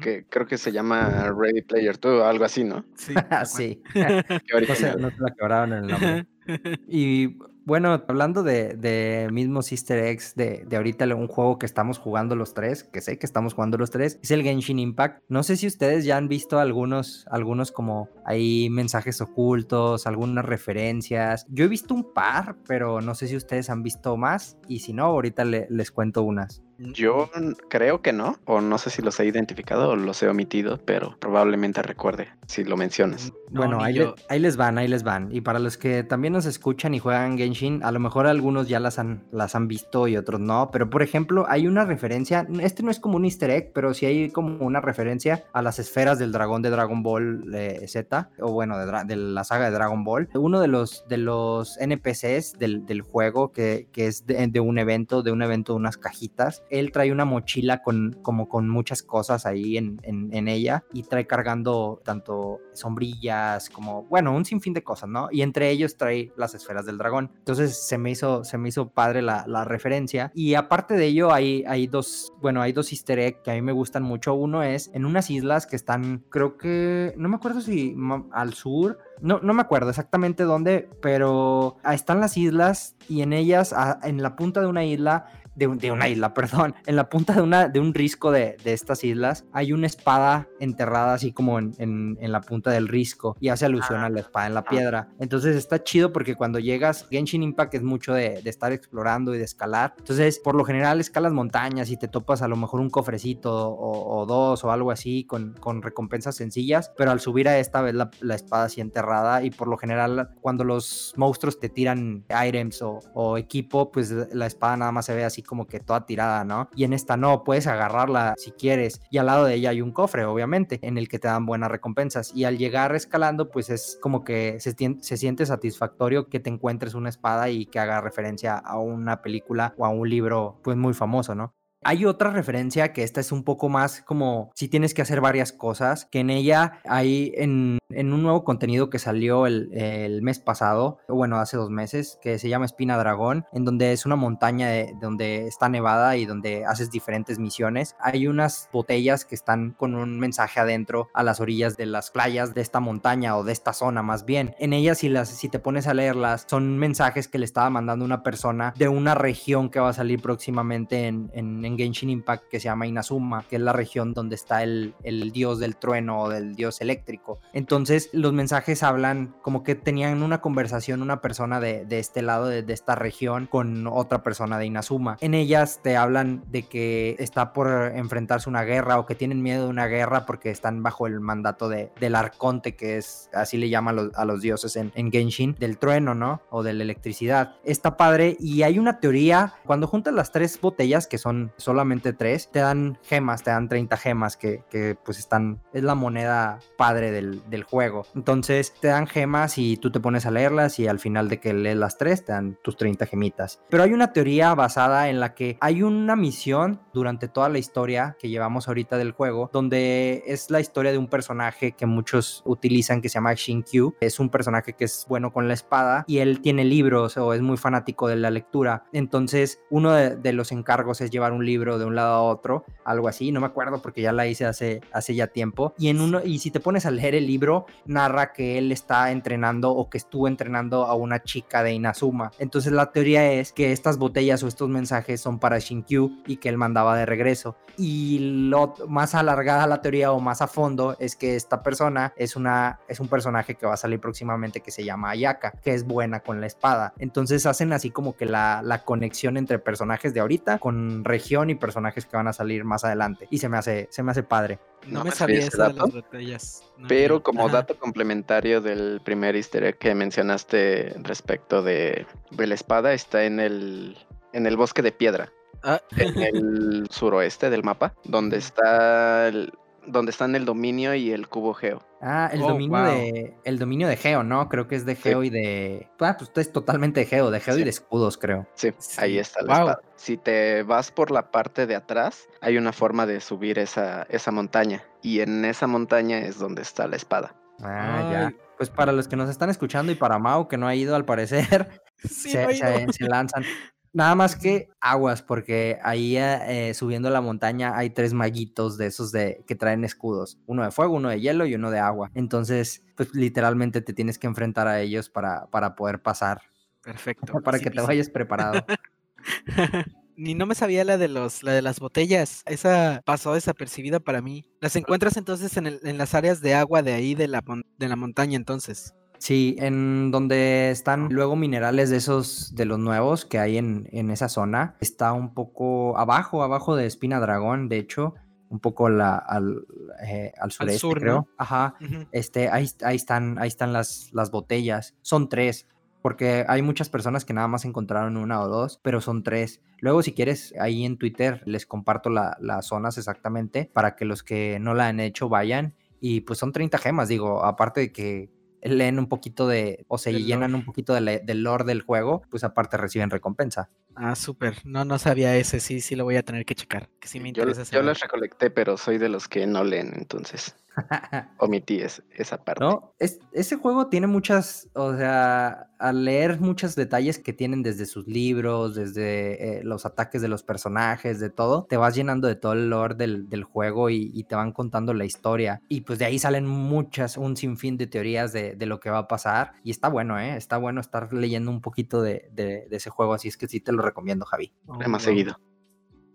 [0.00, 2.84] Que creo que se llama Ready Player 2 o algo así, ¿no?
[2.96, 3.14] Sí.
[3.44, 3.82] sí.
[3.94, 6.26] no, se, no se la quebraron en el nombre.
[6.88, 7.36] y
[7.68, 12.54] bueno, hablando de, mismos easter eggs de, de, ahorita un juego que estamos jugando los
[12.54, 15.22] tres, que sé que estamos jugando los tres, es el Genshin Impact.
[15.28, 21.44] No sé si ustedes ya han visto algunos, algunos como ahí mensajes ocultos, algunas referencias.
[21.50, 24.94] Yo he visto un par, pero no sé si ustedes han visto más y si
[24.94, 26.62] no, ahorita les cuento unas.
[26.78, 27.28] Yo
[27.68, 31.16] creo que no, o no sé si los he identificado o los he omitido, pero
[31.18, 33.32] probablemente recuerde si lo mencionas.
[33.50, 33.94] bueno, ahí,
[34.38, 35.28] les van, ahí les van.
[35.32, 38.78] Y para los que también nos escuchan y juegan Genshin, a lo mejor algunos ya
[38.78, 42.84] las han, las han visto y otros no, pero por ejemplo, hay una referencia, este
[42.84, 46.18] no es como un easter egg, pero sí hay como una referencia a las esferas
[46.18, 50.28] del dragón de Dragon Ball eh, Z, o bueno, de, la saga de Dragon Ball.
[50.34, 55.32] Uno de los, de los NPCs del, juego, que, es de, de un evento, de
[55.32, 59.76] un evento de unas cajitas, él trae una mochila con, como con muchas cosas ahí
[59.76, 65.28] en, en, ella y trae cargando tanto sombrillas como, bueno, un sinfín de cosas, ¿no?
[65.30, 67.30] Y entre ellos trae las esferas del dragón.
[67.38, 70.32] Entonces se me hizo, se me hizo padre la, la referencia.
[70.34, 73.62] Y aparte de ello, hay, hay dos, bueno, hay dos easter eggs que a mí
[73.62, 74.34] me gustan mucho.
[74.34, 77.94] Uno es en unas islas que están, creo que, no me acuerdo si
[78.32, 83.74] al sur no, no me acuerdo exactamente dónde, pero están las islas y en ellas,
[84.02, 85.26] en la punta de una isla,
[85.58, 89.44] de, una isla, perdón, en la punta de, una, de un risco de, estas islas
[89.52, 94.00] hay una espada enterrada así como en, en, la punta del risco y hace alusión
[94.00, 94.64] a la espada en la ah.
[94.64, 95.08] piedra.
[95.18, 99.38] Entonces está chido porque cuando llegas, Genshin Impact es mucho de, de, estar explorando y
[99.38, 99.94] de escalar.
[99.98, 104.26] Entonces, por lo general, escalas montañas y te topas a lo mejor un cofrecito o,
[104.26, 108.10] dos o algo así con, con, recompensas sencillas, pero al subir a esta ves la,
[108.20, 113.00] la, espada así enterrada y por lo general cuando los monstruos te tiran items o,
[113.14, 116.68] o equipo, pues la espada nada más se ve así como que toda tirada, ¿no?
[116.76, 119.00] Y en esta no, puedes agarrarla si quieres.
[119.10, 121.70] Y al lado de ella hay un cofre, obviamente, en el que te dan buenas
[121.70, 122.32] recompensas.
[122.34, 124.76] Y al llegar escalando, pues es como que se,
[125.16, 129.86] siente satisfactorio que te encuentres una espada y que haga referencia a una película o
[129.86, 131.57] a un libro, pues muy famoso, ¿no?
[131.84, 135.52] Hay otra referencia que esta es un poco más como si tienes que hacer varias
[135.52, 141.38] cosas, que en ella hay en, un nuevo contenido que salió el, mes pasado, bueno,
[141.38, 145.46] hace dos meses, que se llama Espina Dragón, en donde es una montaña de, donde
[145.46, 147.94] está nevada y donde haces diferentes misiones.
[148.00, 152.54] Hay unas botellas que están con un mensaje adentro a las orillas de las playas
[152.54, 154.54] de esta montaña o de esta zona más bien.
[154.58, 158.04] En ellas, si, las, si te pones a leerlas, son mensajes que le estaba mandando
[158.04, 162.48] una persona de una región que va a salir próximamente en, en en Genshin Impact
[162.48, 166.22] que se llama Inazuma, que es la región donde está el, el dios del trueno
[166.22, 167.38] o del dios eléctrico.
[167.52, 172.46] Entonces los mensajes hablan como que tenían una conversación una persona de, de este lado,
[172.46, 175.16] de, esta región, con otra persona de Inazuma.
[175.20, 179.64] En ellas te hablan de que está por enfrentarse una guerra o que tienen miedo
[179.64, 183.68] de una guerra porque están bajo el mandato de, del arconte, que es así le
[183.68, 186.40] llaman a los, dioses en, en Genshin, del trueno, ¿no?
[186.50, 187.56] O de la electricidad.
[187.64, 192.50] Está padre y hay una teoría, cuando juntas las tres botellas que son solamente tres,
[192.50, 197.10] te dan gemas, te dan 30 gemas que, que pues están, es la moneda padre
[197.10, 198.06] del, del, juego.
[198.14, 201.52] Entonces te dan gemas y tú te pones a leerlas y al final de que
[201.52, 203.60] lees las tres te dan tus 30 gemitas.
[203.68, 208.16] Pero hay una teoría basada en la que hay una misión durante toda la historia
[208.18, 213.00] que llevamos ahorita del juego, donde es la historia de un personaje que muchos utilizan
[213.00, 213.94] que se llama Shinkyu.
[214.00, 217.42] Es un personaje que es bueno con la espada y él tiene libros o es
[217.42, 218.84] muy fanático de la lectura.
[218.92, 223.08] Entonces uno de, los encargos es llevar un libro de un lado a otro, algo
[223.08, 225.74] así, no me acuerdo porque ya la hice hace, hace ya tiempo.
[225.78, 229.10] Y en uno, y si te pones a leer el libro, narra que él está
[229.10, 232.30] entrenando o que estuvo entrenando a una chica de Inazuma.
[232.38, 236.48] Entonces la teoría es que estas botellas o estos mensajes son para Shinkyu y que
[236.48, 237.56] él mandaba de regreso.
[237.76, 242.36] Y lo más alargada la teoría o más a fondo es que esta persona es
[242.36, 245.84] una es un personaje que va a salir próximamente que se llama Ayaka, que es
[245.84, 246.92] buena con la espada.
[246.98, 251.54] Entonces hacen así como que la, la conexión entre personajes de ahorita con región y
[251.54, 253.26] personajes que van a salir más adelante.
[253.30, 254.58] Y se me hace, se me hace padre.
[254.86, 256.64] No, me sabía eso de las botellas.
[256.76, 257.58] No, pero como Ajá.
[257.58, 263.40] dato complementario del primer easter egg que mencionaste respecto de, de la espada, está en
[263.40, 263.96] el,
[264.32, 269.52] en el bosque de piedra, Ah, en el suroeste del mapa, donde está el-
[269.88, 271.82] donde están el dominio y el cubo geo.
[272.00, 272.86] Ah, el Oh, dominio wow.
[272.86, 274.48] de el dominio de Geo, ¿no?
[274.48, 277.58] Creo que es de Geo y de ah, pues es totalmente de Geo, de Geo
[277.58, 278.46] y de escudos, creo.
[278.54, 279.68] Sí, ahí está la wow.
[279.70, 279.80] espada.
[279.96, 284.30] Si te vas por la parte de atrás, hay una forma de subir esa, esa
[284.30, 284.84] montaña.
[285.02, 287.34] Y en esa montaña es donde está la espada.
[287.62, 288.32] Ah, ya.
[288.56, 291.04] Pues para los que nos están escuchando y para Mau, que no ha ido al
[291.04, 292.92] parecer, sí, se, no he se- ido.
[292.92, 293.44] se lanzan.
[293.92, 299.12] Nada más que aguas, porque ahí eh, subiendo la montaña hay tres maguitos de esos
[299.12, 300.38] de que traen escudos.
[300.46, 302.10] Uno de fuego, uno de hielo y uno de agua.
[302.14, 306.42] Entonces, pues literalmente te tienes que enfrentar a ellos para, para poder pasar.
[306.82, 307.32] Perfecto.
[307.44, 307.86] Para que te peasy.
[307.86, 308.64] vayas preparado.
[310.16, 312.42] Ni no me sabía la de los, la de las botellas.
[312.46, 314.44] Esa pasó desapercibida para mí.
[314.60, 317.42] Las encuentras entonces en, el- en las áreas de agua de ahí de la,
[317.78, 318.94] de la montaña entonces.
[319.18, 324.10] Sí, en donde están luego minerales de esos, de los nuevos que hay en, en
[324.10, 328.14] esa zona, está un poco abajo, abajo de Espina Dragón, de hecho,
[328.48, 329.66] un poco la, al,
[330.06, 331.00] eh, al sureste, sur, ¿no?
[331.00, 331.28] creo.
[331.36, 332.06] Ajá, Ujú.
[332.12, 335.66] este, ahí, ahí están, ahí están las, las botellas, son tres,
[336.00, 339.60] porque hay muchas personas que nada más encontraron una o dos, pero son tres.
[339.80, 344.22] Luego, si quieres, ahí en Twitter les comparto la- las zonas exactamente para que los
[344.22, 345.74] que no la han hecho vayan.
[346.00, 348.30] Y pues son 30 gemas, digo, aparte de que
[348.70, 350.60] leen un poquito de, o se llenan lore.
[350.60, 353.68] un poquito de la- del lore del juego, pues aparte reciben recompensa.
[353.94, 354.64] Ah, súper.
[354.64, 355.58] No, no sabía ese.
[355.60, 356.88] Sí, sí lo voy a tener que checar.
[357.00, 357.84] Que sí me yo interesa yo saber.
[357.84, 360.54] las recolecté, pero soy de los que no leen, entonces
[361.38, 362.64] omití es- esa parte.
[362.64, 362.92] ¿No?
[362.98, 368.06] Es, ese juego tiene muchas, o sea, al leer muchos detalles que tienen desde sus
[368.06, 372.52] libros, desde eh, los ataques de los personajes, de todo, te vas llenando de todo
[372.52, 375.62] el lore del, del juego y, y te van contando la historia.
[375.68, 378.98] Y pues de ahí salen muchas, un sinfín de teorías de, de lo que va
[378.98, 379.52] a pasar.
[379.62, 380.36] Y está bueno, ¿eh?
[380.36, 383.60] Está bueno estar leyendo un poquito de, de- de ese juego, así es que sí
[383.60, 384.52] te lo recomiendo, Javi.
[384.66, 385.38] Oh, más seguido.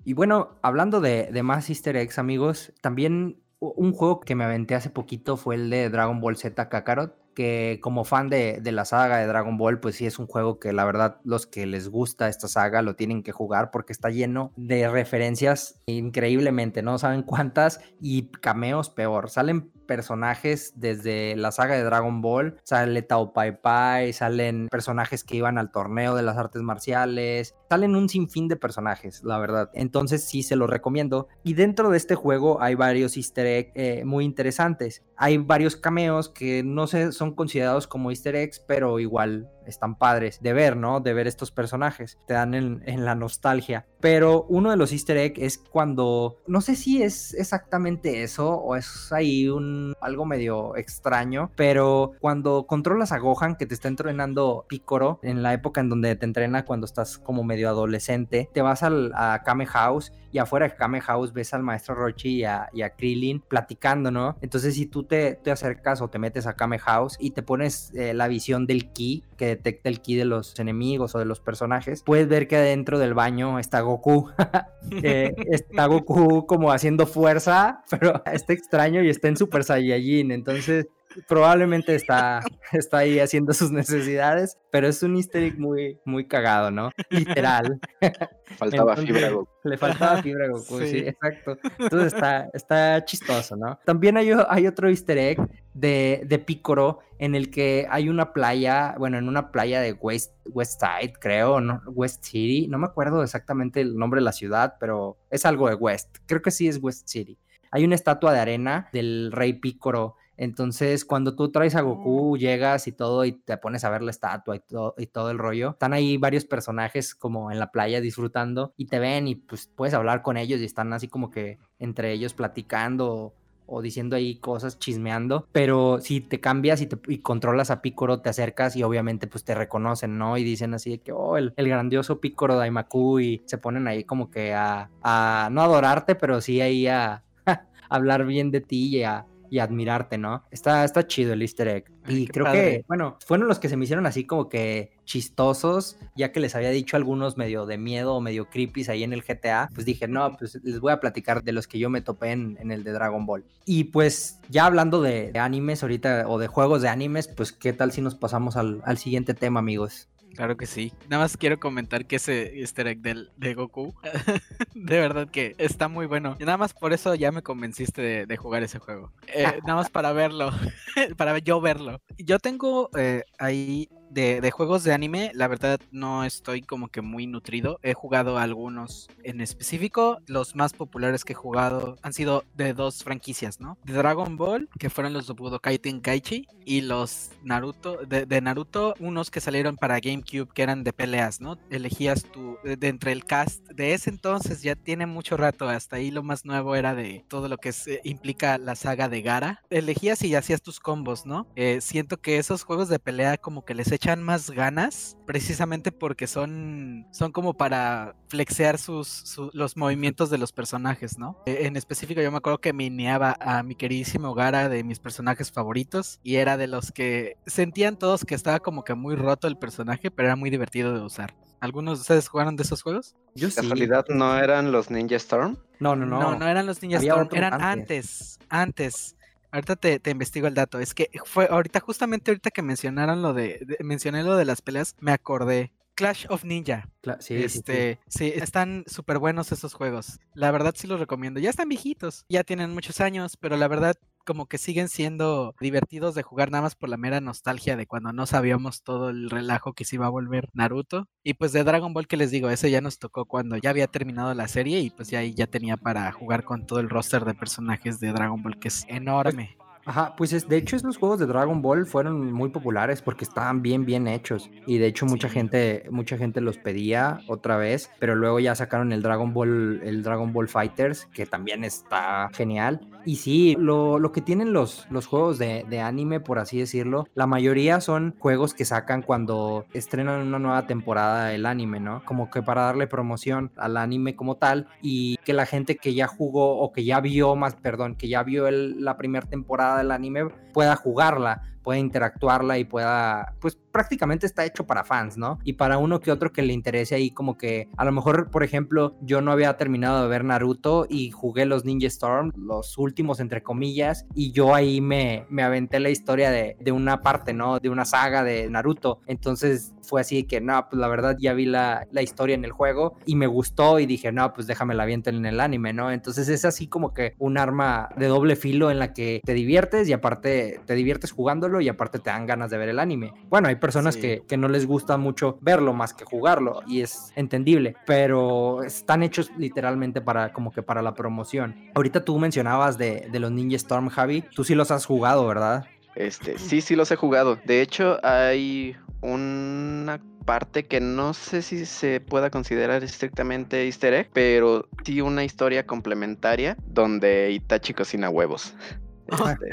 [0.06, 4.76] Y bueno, hablando de, de más easter eggs, amigos, también un juego que me aventé
[4.76, 8.86] hace poquito fue el de Dragon Ball Z Kakarot, que como fan de, de la
[8.86, 11.89] saga de Dragon Ball, pues sí es un juego que la verdad los que les
[11.89, 17.23] gusta esta saga lo tienen que jugar porque está lleno de referencias increíblemente, no saben
[17.23, 19.30] cuántas y cameos peor.
[19.30, 25.38] Salen personajes desde la saga de Dragon Ball, sale Tao Pai Pai, salen personajes que
[25.38, 29.69] iban al torneo de las artes marciales, salen un sinfín de personajes, la verdad.
[29.74, 31.28] Entonces sí se lo recomiendo.
[31.43, 35.04] Y dentro de este juego hay varios easter eggs eh, muy interesantes.
[35.15, 40.39] Hay varios cameos que no se, son considerados como easter eggs, pero igual están padres
[40.41, 40.99] de ver, ¿no?
[40.99, 42.17] De ver estos personajes.
[42.28, 43.86] Te dan en, la nostalgia.
[43.99, 48.76] Pero uno de los easter eggs es cuando, no sé si es exactamente eso o
[48.76, 54.65] es ahí un algo medio extraño, pero cuando controlas a Gohan que te está entrenando
[54.67, 58.84] Picoro en la época en donde te entrena cuando estás como medio adolescente, te vas
[58.84, 62.69] al, a Kame House y afuera de Kame House ves al maestro Rochi y a,
[62.73, 64.36] y Krillin platicando, ¿no?
[64.41, 67.91] Entonces si tú te, te acercas o te metes a Kame House y te pones
[67.93, 71.39] eh, la visión del ki que detecta el ki de los enemigos o de los
[71.39, 74.30] personajes, puedes ver que adentro del baño está Goku.
[74.92, 80.32] Está Goku como haciendo fuerza, pero está extraño y está en Super Saiyajin.
[80.32, 80.88] Entonces,
[81.28, 86.71] probablemente está, está ahí haciendo sus necesidades, pero es un easter egg muy, muy cagado,
[86.71, 86.91] ¿no?
[87.10, 87.80] Literal.
[88.58, 89.49] Faltaba fibra Goku.
[89.63, 90.97] Le faltaba fibra Goku, sí.
[90.97, 91.58] exacto.
[91.80, 93.80] Entonces está, está chistoso, ¿no?
[93.86, 95.39] También hay, hay otro easter egg
[95.73, 100.34] de, de Picoro en el que hay una playa, bueno, en una playa de West,
[100.45, 101.82] West Side, creo, ¿no?
[101.88, 105.76] West City, no me acuerdo exactamente el nombre de la ciudad, pero es algo de
[105.76, 107.38] West, creo que sí es West City.
[107.71, 112.88] Hay una estatua de arena del rey Picoro entonces, cuando tú traes a Goku, llegas
[112.88, 115.71] y todo, y te pones a ver la estatua y todo, y todo el rollo,
[115.71, 119.93] están ahí varios personajes como en la playa disfrutando y te ven y pues puedes
[119.93, 123.34] hablar con ellos y están así como que entre ellos platicando
[123.65, 128.29] o diciendo ahí cosas, chismeando, pero si te cambias y, te, controlas a Picoro, te
[128.29, 130.38] acercas y obviamente pues te reconocen, ¿no?
[130.38, 134.29] Y dicen así de que, oh, el, grandioso Picoro Daimaku y se ponen ahí como
[134.29, 139.03] que a, a no adorarte, pero sí ahí a, a hablar bien de ti y
[139.03, 140.44] a, y admirarte, ¿no?
[140.50, 141.86] Está, está chido el easter egg.
[142.08, 146.32] y creo que, bueno, fueron los que se me hicieron así como que chistosos, ya
[146.32, 149.70] que les había dicho algunos medio de miedo o medio creepy ahí en el GTA,
[149.72, 152.72] pues dije, no, pues les voy a platicar de los que yo me topé en,
[152.72, 153.46] el de Dragon Ball.
[153.63, 157.92] Y pues ya hablando de, animes ahorita o de juegos de animes, pues qué tal
[157.92, 160.08] si nos pasamos al, al siguiente tema, amigos.
[160.36, 160.91] Claro que sí.
[161.10, 163.93] Nada más quiero comentar que ese easter egg del, de Goku,
[164.74, 166.36] de verdad que está muy bueno.
[166.39, 169.12] Y nada más por eso ya me convenciste de, jugar ese juego.
[169.28, 170.52] Eh, nada más para verlo,
[171.17, 172.02] para yo verlo.
[172.17, 177.28] Yo tengo eh, ahí de, juegos de anime, la verdad no estoy como que muy
[177.28, 177.80] nutrido.
[177.84, 180.19] He jugado algunos en específico.
[180.28, 183.78] Los más populares que he jugado han sido de dos franquicias, ¿no?
[183.84, 189.32] De Dragon Ball, que fueron los de Budokai Tenkaichi, y los Naruto, de, Naruto, unos
[189.32, 191.58] que salieron para GameCube que eran de peleas, ¿no?
[191.69, 196.12] Elegías tú, de, entre el cast de ese entonces, ya tiene mucho rato, hasta ahí
[196.12, 199.62] lo más nuevo era de todo lo que eh, implica la saga de Gara.
[199.69, 201.47] Elegías y hacías tus combos, ¿no?
[201.56, 206.28] Eh, siento que esos juegos de pelea como que les echan más ganas, precisamente porque
[206.28, 211.42] son, son como para flexear sus, los movimientos de los personajes, ¿no?
[211.46, 215.54] E, en específico yo me acuerdo que mineaba a mi queridísimo Gara de mis personajes
[215.54, 219.58] favoritos y era de los que sentían todos que estaba como que muy roto el
[219.58, 221.34] personaje, pero era muy divertido de usar.
[221.62, 223.16] ¿Algunos de ustedes jugaron de esos juegos?
[223.36, 223.56] Yo sí.
[223.56, 225.58] ¿Casualidad no eran los Ninja Storm?
[225.80, 226.20] No, no, no.
[226.20, 229.16] No, no eran los Ninja Storm, eran antes, antes.
[229.54, 230.80] Ahorita te, investigo el dato.
[230.80, 234.96] Es que fue ahorita, justamente ahorita que mencionaron lo de, mencioné lo de las peleas,
[235.00, 235.72] me acordé.
[235.94, 236.89] Clash of Ninja.
[237.20, 238.34] sí, este, sí, sí.
[238.36, 240.20] están súper buenos esos juegos.
[240.34, 241.39] La verdad sí los recomiendo.
[241.39, 246.16] Ya están viejitos, ya tienen muchos años, pero la verdad como que siguen siendo divertidos
[246.16, 249.74] de jugar nada más por la mera nostalgia de cuando no sabíamos todo el relajo
[249.74, 251.08] que se iba a volver Naruto.
[251.24, 253.88] Y pues de Dragon Ball que les digo, ese ya nos tocó cuando ya había
[253.88, 257.26] terminado la serie y pues ya ahí ya tenía para jugar con todo el roster
[257.26, 259.58] de personajes de Dragon Ball que es enorme.
[259.86, 263.62] Ajá, pues es, de hecho esos juegos de Dragon Ball fueron muy populares porque estaban
[263.62, 264.50] bien bien hechos.
[264.65, 268.91] Y de hecho mucha gente mucha gente los pedía otra vez, pero luego ya sacaron
[268.93, 272.88] el Dragon Ball el Dragon Ball Fighters que también está genial.
[273.06, 277.06] Y sí, lo, lo que tienen los, los juegos de, de, anime, por así decirlo,
[277.15, 282.02] la mayoría son juegos que sacan cuando estrenan una nueva temporada del anime, ¿no?
[282.06, 286.08] Como que para darle promoción al anime como tal y que la gente que ya
[286.08, 289.92] jugó o que ya vio más, perdón, que ya vio el, la primera temporada del
[289.92, 295.39] anime pueda jugarla pueda interactuarla y pueda, pues prácticamente está hecho para fans, ¿no?
[295.43, 298.43] Y para uno que otro que le interese ahí como que a lo mejor, por
[298.43, 303.19] ejemplo, yo no había terminado de ver Naruto y jugué los Ninja Storm, los últimos
[303.19, 307.60] entre comillas, y yo ahí me, me aventé la historia de, de una parte, ¿no?
[307.60, 309.02] De una saga de Naruto.
[309.08, 312.52] Entonces fue así que, no, pues la verdad ya vi la, la historia en el
[312.52, 315.91] juego y me gustó y dije, no, pues déjame la viento en el anime, ¿no?
[315.91, 319.88] Entonces es así como que un arma de doble filo en la que te diviertes
[319.89, 323.13] y aparte te diviertes jugándolo y aparte te dan ganas de ver el anime.
[323.30, 327.12] Bueno, hay personas que, que, no les gusta mucho verlo más que jugarlo y es
[327.16, 331.56] entendible, pero están hechos literalmente para como que para la promoción.
[331.76, 335.66] Ahorita tú mencionabas de, de los Ninja Storm, Javi, tú sí los has jugado, ¿verdad?
[335.96, 337.38] Este, sí, sí los he jugado.
[337.46, 344.10] De hecho, hay una parte que no sé si se pueda considerar estrictamente easter egg,
[344.13, 348.56] pero sí una historia complementaria donde Itachi cocina huevos.
[349.06, 349.50] Este,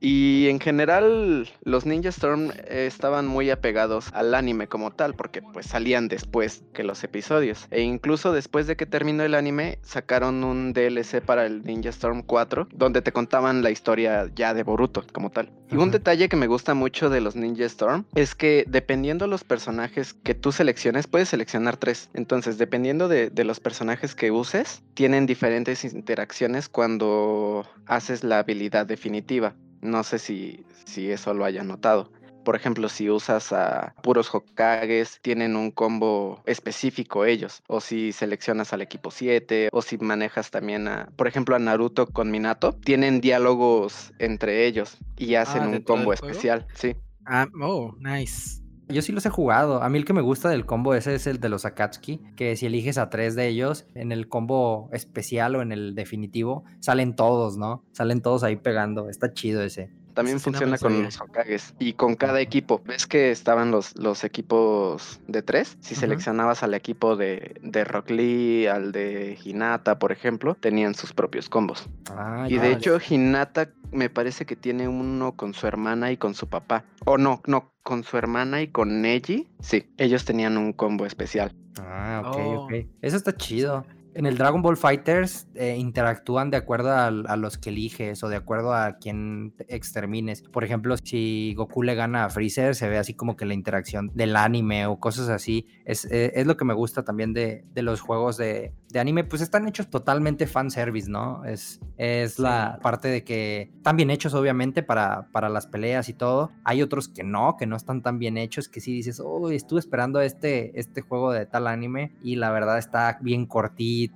[0.00, 5.42] Y en general los Ninja Storm eh, estaban muy apegados al anime como tal, porque
[5.42, 7.66] pues salían después que los episodios.
[7.70, 12.22] E incluso después de que terminó el anime, sacaron un DLC para el Ninja Storm
[12.22, 15.50] 4, donde te contaban la historia ya de Boruto como tal.
[15.70, 19.44] Y un detalle que me gusta mucho de los Ninja Storm es que dependiendo los
[19.44, 22.08] personajes que tú selecciones, puedes seleccionar tres.
[22.14, 28.86] Entonces, dependiendo de, de los personajes que uses, tienen diferentes interacciones cuando haces la habilidad
[28.86, 29.37] definitiva.
[29.80, 32.10] No sé si, si eso lo haya notado.
[32.44, 37.62] Por ejemplo, si usas a puros Hokages, tienen un combo específico ellos.
[37.66, 42.06] O si seleccionas al equipo 7, o si manejas también a, por ejemplo, a Naruto
[42.06, 46.66] con Minato, tienen diálogos entre ellos y hacen Ah, un ¿dentro del combo especial.
[46.74, 46.96] Sí.
[47.26, 48.62] Ah, oh, nice.
[48.88, 49.82] Yo sí los he jugado.
[49.82, 52.56] A mí el que me gusta del combo ese es el de los Akatsuki, que
[52.56, 57.14] si eliges a tres de ellos, en el combo especial o en el definitivo, salen
[57.14, 57.84] todos, ¿no?
[57.92, 59.08] Salen todos ahí pegando.
[59.08, 59.90] Está chido ese.
[60.14, 61.04] También sí funciona con sabía.
[61.04, 62.82] los Hokages y con cada equipo.
[62.84, 65.76] ¿Ves que estaban los, los equipos de tres?
[65.80, 71.12] Si seleccionabas al equipo de, de Rock Lee, al de Hinata, por ejemplo, tenían sus
[71.12, 71.88] propios combos.
[72.10, 72.62] Ah, Y ya.
[72.62, 76.84] de hecho, Hinata me parece que tiene uno con su hermana y con su papá.
[77.04, 79.48] O no, no, con su hermana y con Neji.
[79.60, 81.54] Sí, ellos tenían un combo especial.
[81.80, 82.64] Ah, ok, Oh.
[82.64, 82.72] ok.
[83.02, 83.84] Eso está chido.
[84.18, 88.28] En el Dragon Ball Fighters eh, interactúan de acuerdo al- a, los que eliges o
[88.28, 90.42] de acuerdo a quien extermines.
[90.42, 94.10] Por ejemplo, si Goku le gana a Freezer, se ve así como que la interacción
[94.14, 95.68] del anime o cosas así.
[95.84, 99.22] Es, eh, es lo que me gusta también de, de los juegos de, de anime.
[99.22, 101.44] Pues están hechos totalmente fanservice, ¿no?
[101.44, 106.12] Es, es la parte de que están bien hechos, obviamente, para, para las peleas y
[106.12, 106.50] todo.
[106.64, 109.78] Hay otros que no, que no están tan bien hechos, que sí dices, oh, estuve
[109.78, 114.07] esperando este, este juego de tal anime y la verdad está bien cortito,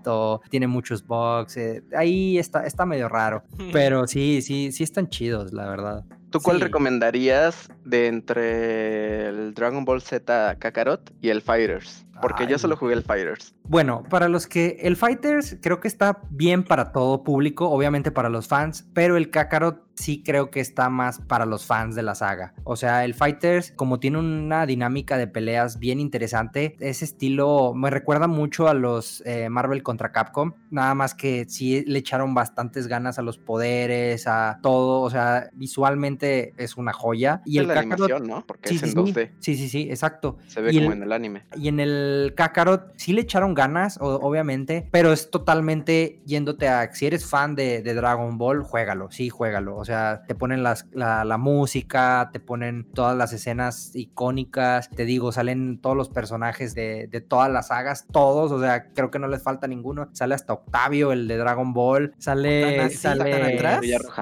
[0.51, 5.53] tiene muchos bugs, eh, ahí está, está medio raro, pero sí, sí, sí están chidos,
[5.53, 6.05] la verdad.
[6.31, 6.63] ¿Tú cuál Sí.
[6.65, 12.07] recomendarías de entre el Dragon Ball Z Kakarot y el Fighters?
[12.23, 13.55] Porque yo solo jugué el Fighters.
[13.65, 18.29] Bueno, para los que el Fighters creo que está bien para todo público, obviamente para
[18.29, 22.15] los fans, pero el Kakarot sí creo que está más para los fans de la
[22.15, 22.55] saga.
[22.65, 27.91] O sea, el Fighters como tiene una dinámica de peleas bien interesante, ese estilo me
[27.91, 32.87] recuerda mucho a los eh, Marvel contra Capcom, nada más que sí le echaron bastantes
[32.87, 37.43] ganas a los poderes, a todo, o sea, visualmente es una joya.
[37.45, 37.93] Y Es el la Kakarot...
[38.11, 38.47] animación, ¿no?
[38.47, 39.31] Porque Sí, es en sí, 2D.
[39.41, 40.39] sí, sí, sí, exacto.
[40.47, 41.43] Se ve Y como el- en el anime.
[41.57, 46.93] Y en el Kakarot sí le echaron ganas, o- obviamente, pero es totalmente yéndote a.
[46.93, 49.77] Si eres fan de, de Dragon Ball, juégalo, sí, juégalo.
[49.77, 55.05] O sea, te ponen las- la, la música, te ponen todas las escenas icónicas, te
[55.05, 59.19] digo, salen todos los personajes de, de todas las sagas, todos, o sea, creo que
[59.19, 60.09] no les falta ninguno.
[60.13, 62.77] Sale hasta Octavio, el de Dragon Ball, sale.
[62.77, 63.59] ¿Tan así, tan sale.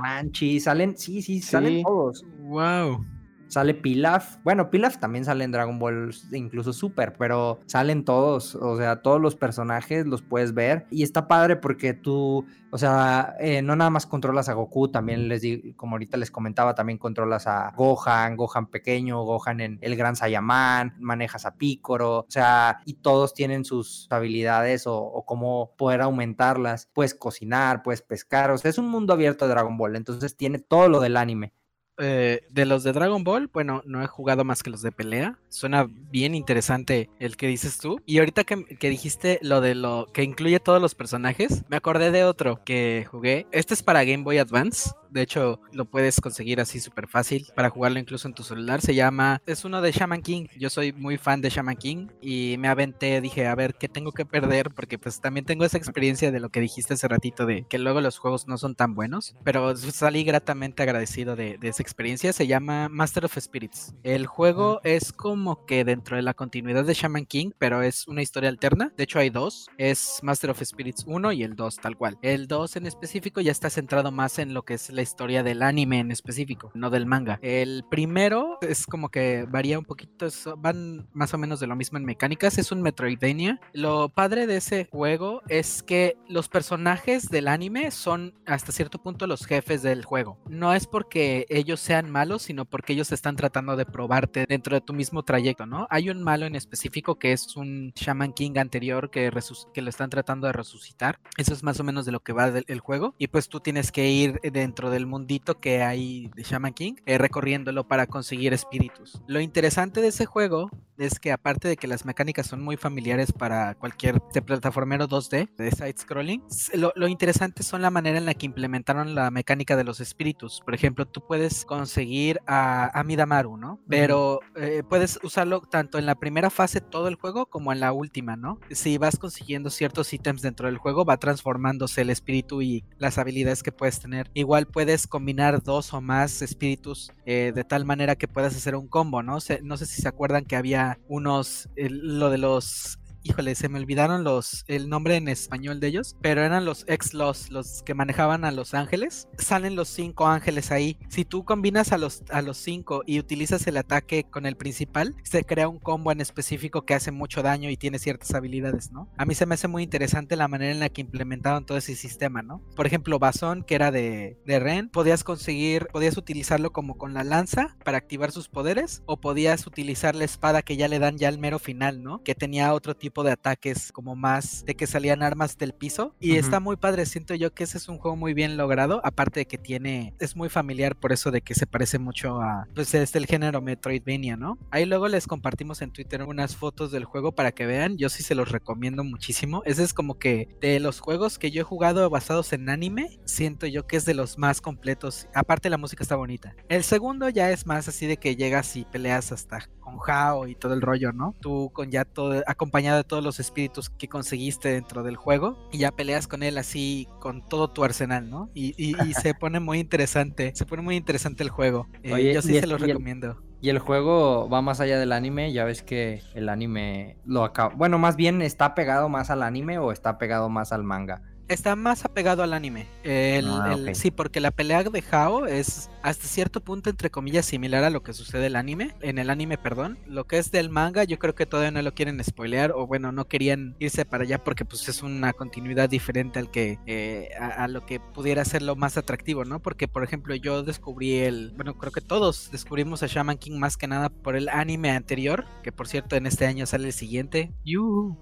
[0.01, 1.83] Manchi, salen, sí, sí, salen Sí.
[1.85, 2.25] todos.
[2.41, 3.05] Wow.
[3.51, 4.37] Sale Pilaf.
[4.45, 8.55] Bueno, Pilaf también sale en Dragon Ball, incluso Super, pero salen todos.
[8.55, 10.87] O sea, todos los personajes los puedes ver.
[10.91, 15.29] Y está padre porque tú, o sea, eh, no nada más controlas a Goku, también
[15.29, 19.97] les digo, como ahorita les comentaba, también controlas a Gohan, Gohan pequeño, Gohan en el
[19.97, 25.73] Gran Saiyaman, manejas a Piccolo, o sea, y todos tienen sus habilidades o, o cómo
[25.77, 26.89] poder aumentarlas.
[26.93, 30.61] Puedes cocinar, puedes pescar, o sea, es un mundo abierto de Dragon Ball, entonces tiene
[30.61, 31.53] todo lo del anime.
[32.01, 35.39] Eh, de los de Dragon Ball, bueno, no he jugado más que los de pelea.
[35.49, 38.01] Suena bien interesante el que dices tú.
[38.07, 42.11] Y ahorita que, que dijiste lo de lo que incluye todos los personajes, me acordé
[42.11, 43.47] de otro que jugué.
[43.53, 44.91] Este es para Game Boy Advance.
[45.11, 48.81] De hecho, lo puedes conseguir así súper fácil para jugarlo incluso en tu celular.
[48.81, 50.47] Se llama, es uno de Shaman King.
[50.59, 54.13] Yo soy muy fan de Shaman King y me aventé, dije, a ver, ¿qué tengo
[54.13, 54.71] que perder?
[54.71, 58.01] Porque pues también tengo esa experiencia de lo que dijiste hace ratito de que luego
[58.01, 59.35] los juegos no son tan buenos.
[59.45, 62.33] Pero salí gratamente agradecido de, de esa experiencia.
[62.33, 63.95] Se llama Master of Spirits.
[64.03, 68.23] El juego es como que dentro de la continuidad de Shaman King, pero es una
[68.23, 68.93] historia alterna.
[68.97, 69.69] De hecho, hay dos.
[69.79, 72.19] Es Master of Spirits 1 y el 2, tal cual.
[72.23, 75.63] El 2 en específico ya está centrado más en lo que es la historia del
[75.63, 77.39] anime en específico, no del manga.
[77.43, 81.77] El primero es como que varía un poquito, es- van más o menos de lo
[81.77, 83.61] mismo en mecánicas, es un Metroidvania.
[83.73, 89.27] Lo padre de ese juego es que los personajes del anime son hasta cierto punto
[89.27, 90.39] los jefes del juego.
[90.49, 94.81] No es porque ellos sean malos, sino porque ellos están tratando de probarte dentro de
[94.81, 95.87] tu mismo trayecto, ¿no?
[95.91, 99.31] Hay un malo en específico que es un Shaman King anterior que,
[99.75, 101.19] que lo están tratando de resucitar.
[101.37, 103.15] Eso es más o menos de lo que va del el juego.
[103.19, 107.19] Y pues tú tienes que ir dentro del mundito que hay de Shaman King, eh,
[107.19, 109.23] recorriéndolo para conseguir espíritus.
[109.27, 110.71] Lo interesante de ese juego
[111.01, 115.71] es que aparte de que las mecánicas son muy familiares para cualquier plataformero 2D de
[115.71, 116.43] side scrolling,
[116.75, 120.61] lo, lo, interesante son la manera en la que implementaron la mecánica de los espíritus.
[120.63, 123.81] Por ejemplo, tú puedes conseguir a, a Midamaru, ¿no?
[123.89, 127.93] Pero eh, puedes usarlo tanto en la primera fase todo el juego como en la
[127.93, 128.61] última, ¿no?
[128.71, 133.63] Si vas consiguiendo ciertos ítems dentro del juego, va transformándose el espíritu y las habilidades
[133.63, 134.31] que puedes tener.
[134.35, 138.87] Igual puedes combinar dos o más espíritus eh, de tal manera que puedas hacer un
[138.87, 139.39] combo, ¿no?
[139.63, 144.25] no sé si se acuerdan que había unos, lo de los híjole, se me olvidaron
[144.25, 148.51] los el nombre en español de ellos, pero eran los ex-los, los que manejaban a
[148.51, 149.29] los ángeles.
[149.39, 150.99] Salen los cinco ángeles ahí.
[151.09, 155.15] Si tú combinas a los, a los cinco y utilizas el ataque con el principal,
[155.23, 159.09] se crea un combo en específico que hace mucho daño y tiene ciertas habilidades, ¿no?
[159.17, 161.97] A mí se me hace muy interesante la manera en la que implementaron todo ese
[161.97, 162.63] sistema, ¿no?
[162.77, 167.25] Por ejemplo, Basón, que era de, de Ren, podías conseguir, podías utilizarlo como con la
[167.25, 171.29] lanza para activar sus poderes, o podías utilizar la espada que ya le dan ya
[171.29, 172.23] al mero final, ¿no?
[172.23, 176.37] Que tenía otro tipo de ataques como más de que salían armas del piso y
[176.37, 179.47] está muy padre, siento yo que ese es un juego muy bien logrado, aparte de
[179.47, 183.15] que tiene, es muy familiar por eso de que se parece mucho a, pues es
[183.17, 184.59] el género Metroidvania, ¿no?
[184.71, 188.23] Ahí luego les compartimos en Twitter unas fotos del juego para que vean, yo sí
[188.23, 192.09] se los recomiendo muchísimo, ese es como que de los juegos que yo he jugado
[192.09, 196.17] basados en anime, siento yo que es de los más completos, aparte la música está
[196.17, 196.55] bonita.
[196.69, 200.55] El segundo ya es más así de que llegas y peleas hasta con Hao y
[200.55, 201.35] todo el rollo, ¿no?
[201.41, 205.79] Tú con ya todo acompañado de todos los espíritus que conseguiste dentro del juego y
[205.79, 208.51] ya peleas con él así con todo tu arsenal, ¿no?
[208.55, 208.73] Y,
[209.23, 211.89] se pone muy interesante, se pone muy interesante el juego.
[212.03, 213.43] Eh, yo sí se lo recomiendo.
[213.63, 217.75] Y el juego va más allá del anime, ya ves que el anime lo acaba.
[217.75, 221.23] Bueno, más bien está pegado más al anime o está pegado más al manga
[221.55, 222.87] está más apegado al anime.
[223.05, 227.91] Ah, sí, porque la pelea de Hao es hasta cierto punto, entre comillas, similar a
[227.91, 228.95] lo que sucede en el anime.
[229.01, 229.99] En el anime, perdón.
[230.07, 232.73] Lo que es del manga, yo creo que todavía no lo quieren spoilear.
[232.73, 236.79] O bueno, no querían irse para allá porque pues es una continuidad diferente al que
[236.87, 239.61] eh, a, lo que pudiera ser lo más atractivo, ¿no?
[239.61, 241.53] Porque, por ejemplo, yo descubrí el.
[241.57, 245.45] Bueno, creo que todos descubrimos a Shaman King más que nada por el anime anterior.
[245.63, 247.53] Que por cierto, en este año sale el siguiente.
[247.65, 248.17] ¡Yuhu!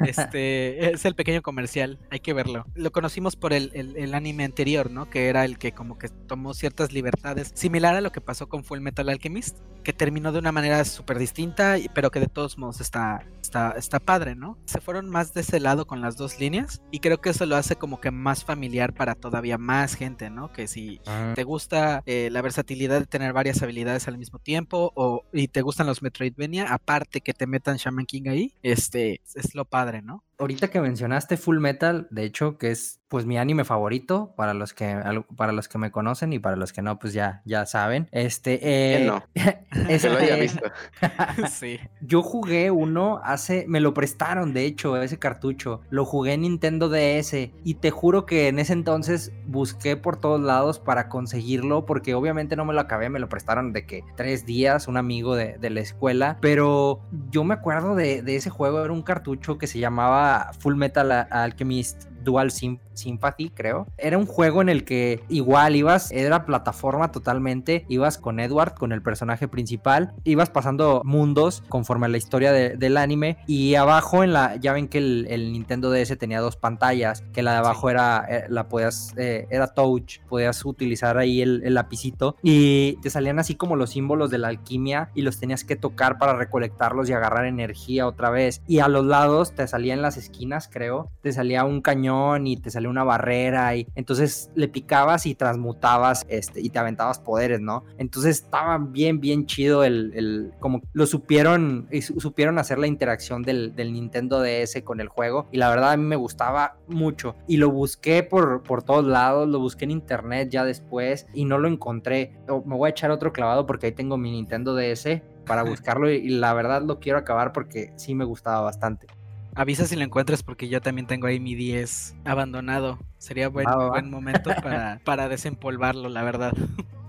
[0.00, 2.64] Este es el pequeño comercial, hay que verlo.
[2.74, 5.08] Lo conocimos por el, el, anime anterior, ¿no?
[5.10, 8.64] Que era el que como que tomó ciertas libertades, similar a lo que pasó con
[8.64, 12.80] Full Metal Alchemist, que terminó de una manera súper distinta, pero que de todos modos
[12.80, 14.58] está, está, está padre, ¿no?
[14.64, 17.56] Se fueron más de ese lado con las dos líneas y creo que eso lo
[17.56, 20.52] hace como que más familiar para todavía más gente, ¿no?
[20.52, 21.32] Que si ah.
[21.34, 25.62] te gusta eh, la versatilidad de tener varias habilidades al mismo tiempo o y te
[25.62, 30.24] gustan los Metroidvania, aparte que te metan Shaman King ahí, este es lo padre, ¿no?
[30.38, 34.74] Ahorita que mencionaste Full Metal, de hecho, que es pues mi anime favorito para los
[34.74, 35.00] que
[35.36, 38.08] para los que me conocen y para los que no, pues ya ya saben.
[38.10, 39.22] Este eh, no.
[39.88, 40.64] ese lo haya visto.
[41.48, 41.78] sí.
[42.00, 45.80] Yo jugué uno hace me lo prestaron, de hecho, ese cartucho.
[45.90, 50.40] Lo jugué en Nintendo DS y te juro que en ese entonces busqué por todos
[50.40, 54.44] lados para conseguirlo porque obviamente no me lo acabé, me lo prestaron de que tres
[54.44, 58.82] días un amigo de, de la escuela, pero yo me acuerdo de, de ese juego
[58.82, 60.23] era un cartucho que se llamaba
[60.60, 63.86] Full Metal Alchemist Dual Sympathy, creo.
[63.98, 68.92] Era un juego en el que igual ibas, era plataforma totalmente, ibas con Edward, con
[68.92, 74.32] el personaje principal, ibas pasando mundos conforme a la historia del anime y abajo en
[74.32, 78.24] la, ya ven que el, Nintendo DS tenía dos pantallas, que la de abajo era,
[78.28, 83.38] eh, la podías, eh, era touch, podías utilizar ahí el, el lapicito y te salían
[83.38, 87.12] así como los símbolos de la alquimia y los tenías que tocar para recolectarlos y
[87.12, 88.62] agarrar energía otra vez.
[88.66, 92.13] Y a los lados te salían las esquinas, creo, te salía un cañón
[92.44, 97.18] y te salió una barrera y entonces le picabas y transmutabas este, y te aventabas
[97.18, 97.84] poderes, ¿no?
[97.98, 103.42] Entonces estaba bien, bien chido el, el como lo supieron, y supieron hacer la interacción
[103.42, 107.36] del, del, Nintendo DS con el juego y la verdad a mí me gustaba mucho
[107.46, 111.58] y lo busqué por, por todos lados, lo busqué en internet ya después y no
[111.58, 112.32] lo encontré.
[112.64, 116.28] Me voy a echar otro clavado porque ahí tengo mi Nintendo DS para buscarlo y
[116.28, 119.06] la verdad lo quiero acabar porque sí me gustaba bastante.
[119.54, 122.98] Avisa si lo encuentras porque yo también tengo ahí mi 10 abandonado.
[123.18, 126.52] Sería buen, buen momento para, para desempolvarlo, la verdad.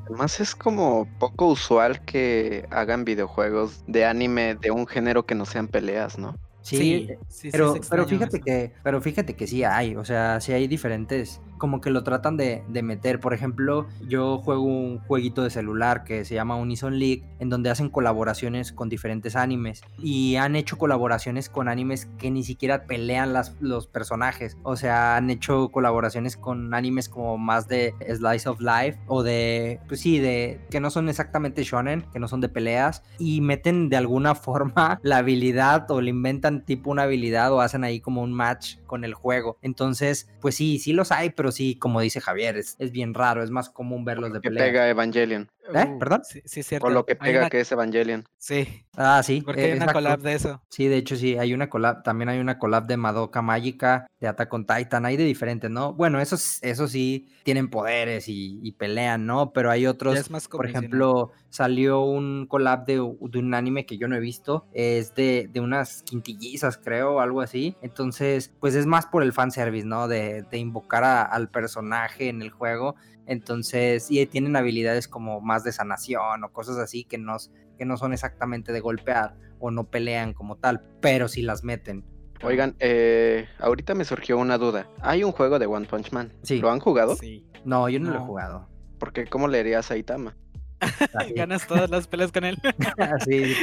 [0.05, 5.45] Además es como poco usual que hagan videojuegos de anime de un género que no
[5.45, 6.37] sean peleas, ¿no?
[6.65, 7.07] Sí,
[7.51, 11.79] pero, pero fíjate que, pero fíjate que sí hay, o sea, sí hay diferentes, como
[11.79, 13.19] que lo tratan de, de, meter.
[13.19, 17.69] Por ejemplo, yo juego un jueguito de celular que se llama Unison League, en donde
[17.69, 23.31] hacen colaboraciones con diferentes animes y han hecho colaboraciones con animes que ni siquiera pelean
[23.31, 28.59] las, los personajes, o sea, han hecho colaboraciones con animes como más de Slice of
[28.59, 32.49] Life o de, pues sí, de que no son exactamente shonen, que no son de
[32.49, 37.61] peleas y meten de alguna forma la habilidad o le inventan tipo una habilidad o
[37.61, 39.57] hacen ahí como un match con el juego.
[39.61, 43.51] Entonces, pues sí, sí los hay, pero sí, como dice Javier, es, bien raro, es
[43.51, 45.49] más común verlos de que pega Evangelion.
[45.73, 45.85] ¿Eh?
[45.87, 46.21] Uh, ¿Perdón?
[46.23, 46.87] Sí, sí, cierto.
[46.87, 48.25] O lo que pega que es Evangelion.
[48.37, 48.85] Sí.
[48.95, 49.41] Ah, sí.
[49.41, 50.61] Porque hay una collab de eso.
[50.69, 54.27] Sí, de hecho sí, hay una collab, también hay una collab de Madoka Mágica, de
[54.27, 55.93] Attack on Titan, hay de diferentes, ¿no?
[55.93, 59.51] Bueno, esos, eso sí tienen poderes y, pelean, ¿no?
[59.53, 64.19] Pero hay otros, por ejemplo, salió un collab de, un anime que yo no he
[64.19, 67.75] visto, es de, de unas quintillizas, creo, algo así.
[67.81, 70.07] Entonces, pues es más por el fanservice, ¿no?
[70.07, 72.95] De, de invocar al personaje en el juego.
[73.27, 77.37] Entonces, y tienen habilidades como más de sanación o cosas así que no,
[77.77, 82.05] que no son exactamente de golpear o no pelean como tal, pero sí las meten.
[82.43, 84.87] Oigan, eh, ahorita me surgió una duda.
[85.01, 86.31] Hay un juego de One Punch Man.
[86.43, 86.59] Sí.
[86.59, 87.15] ¿Lo han jugado?
[87.15, 87.47] Sí.
[87.63, 88.67] No, yo no, lo he jugado.
[88.99, 90.35] Porque ¿cómo le dirías a Itama?
[91.35, 92.57] Ganas todas las peleas con él.
[93.25, 93.55] sí,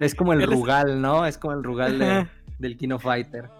[0.00, 1.26] es como el Rugal, ¿no?
[1.26, 2.28] Es como el Rugal
[2.58, 3.50] del Kino Fighter.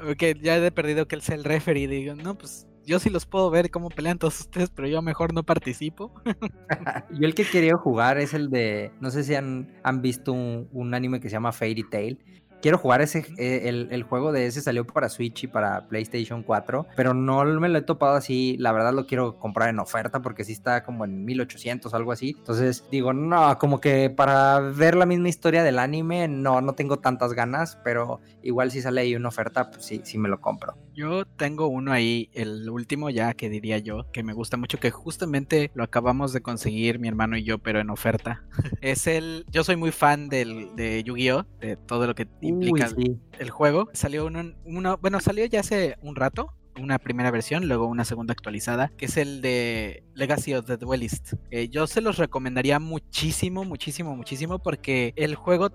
[0.00, 1.86] Ok, ya he perdido que él sea el referee.
[1.86, 5.34] Digo, no, pues yo sí los puedo ver cómo pelean todos ustedes, pero yo mejor
[5.34, 6.10] no participo.
[7.12, 10.68] yo el que quería jugar es el de, no sé si han, han visto un,
[10.72, 12.18] un, anime que se llama Fairy Tail,
[12.60, 16.86] quiero jugar ese, eh, el, juego de ese salió para Switch y para PlayStation 4,
[16.96, 20.44] pero no me lo he topado así, la verdad lo quiero comprar en oferta porque
[20.44, 25.06] sí está como en 1800 algo así, entonces digo, no, como que para ver la
[25.06, 29.28] misma historia del anime, no, no tengo tantas ganas, pero igual si sale ahí una
[29.28, 30.76] oferta, pues sí, sí me lo compro.
[30.94, 34.90] Yo tengo uno ahí, el último ya que diría yo, que me gusta mucho, que
[34.90, 38.42] justamente lo acabamos de conseguir mi hermano y yo, pero en oferta.
[38.80, 42.90] es el, yo soy muy fan del, de Yu-Gi-Oh, de todo lo que implica
[43.38, 43.88] el juego.
[43.92, 48.92] Salió uno, bueno, salió ya hace un rato, una primera versión, luego una segunda actualizada,
[48.96, 51.34] que es el de Legacy of the Duelist.
[51.50, 55.68] Eh, yo se los recomendaría muchísimo, muchísimo, muchísimo, porque el juego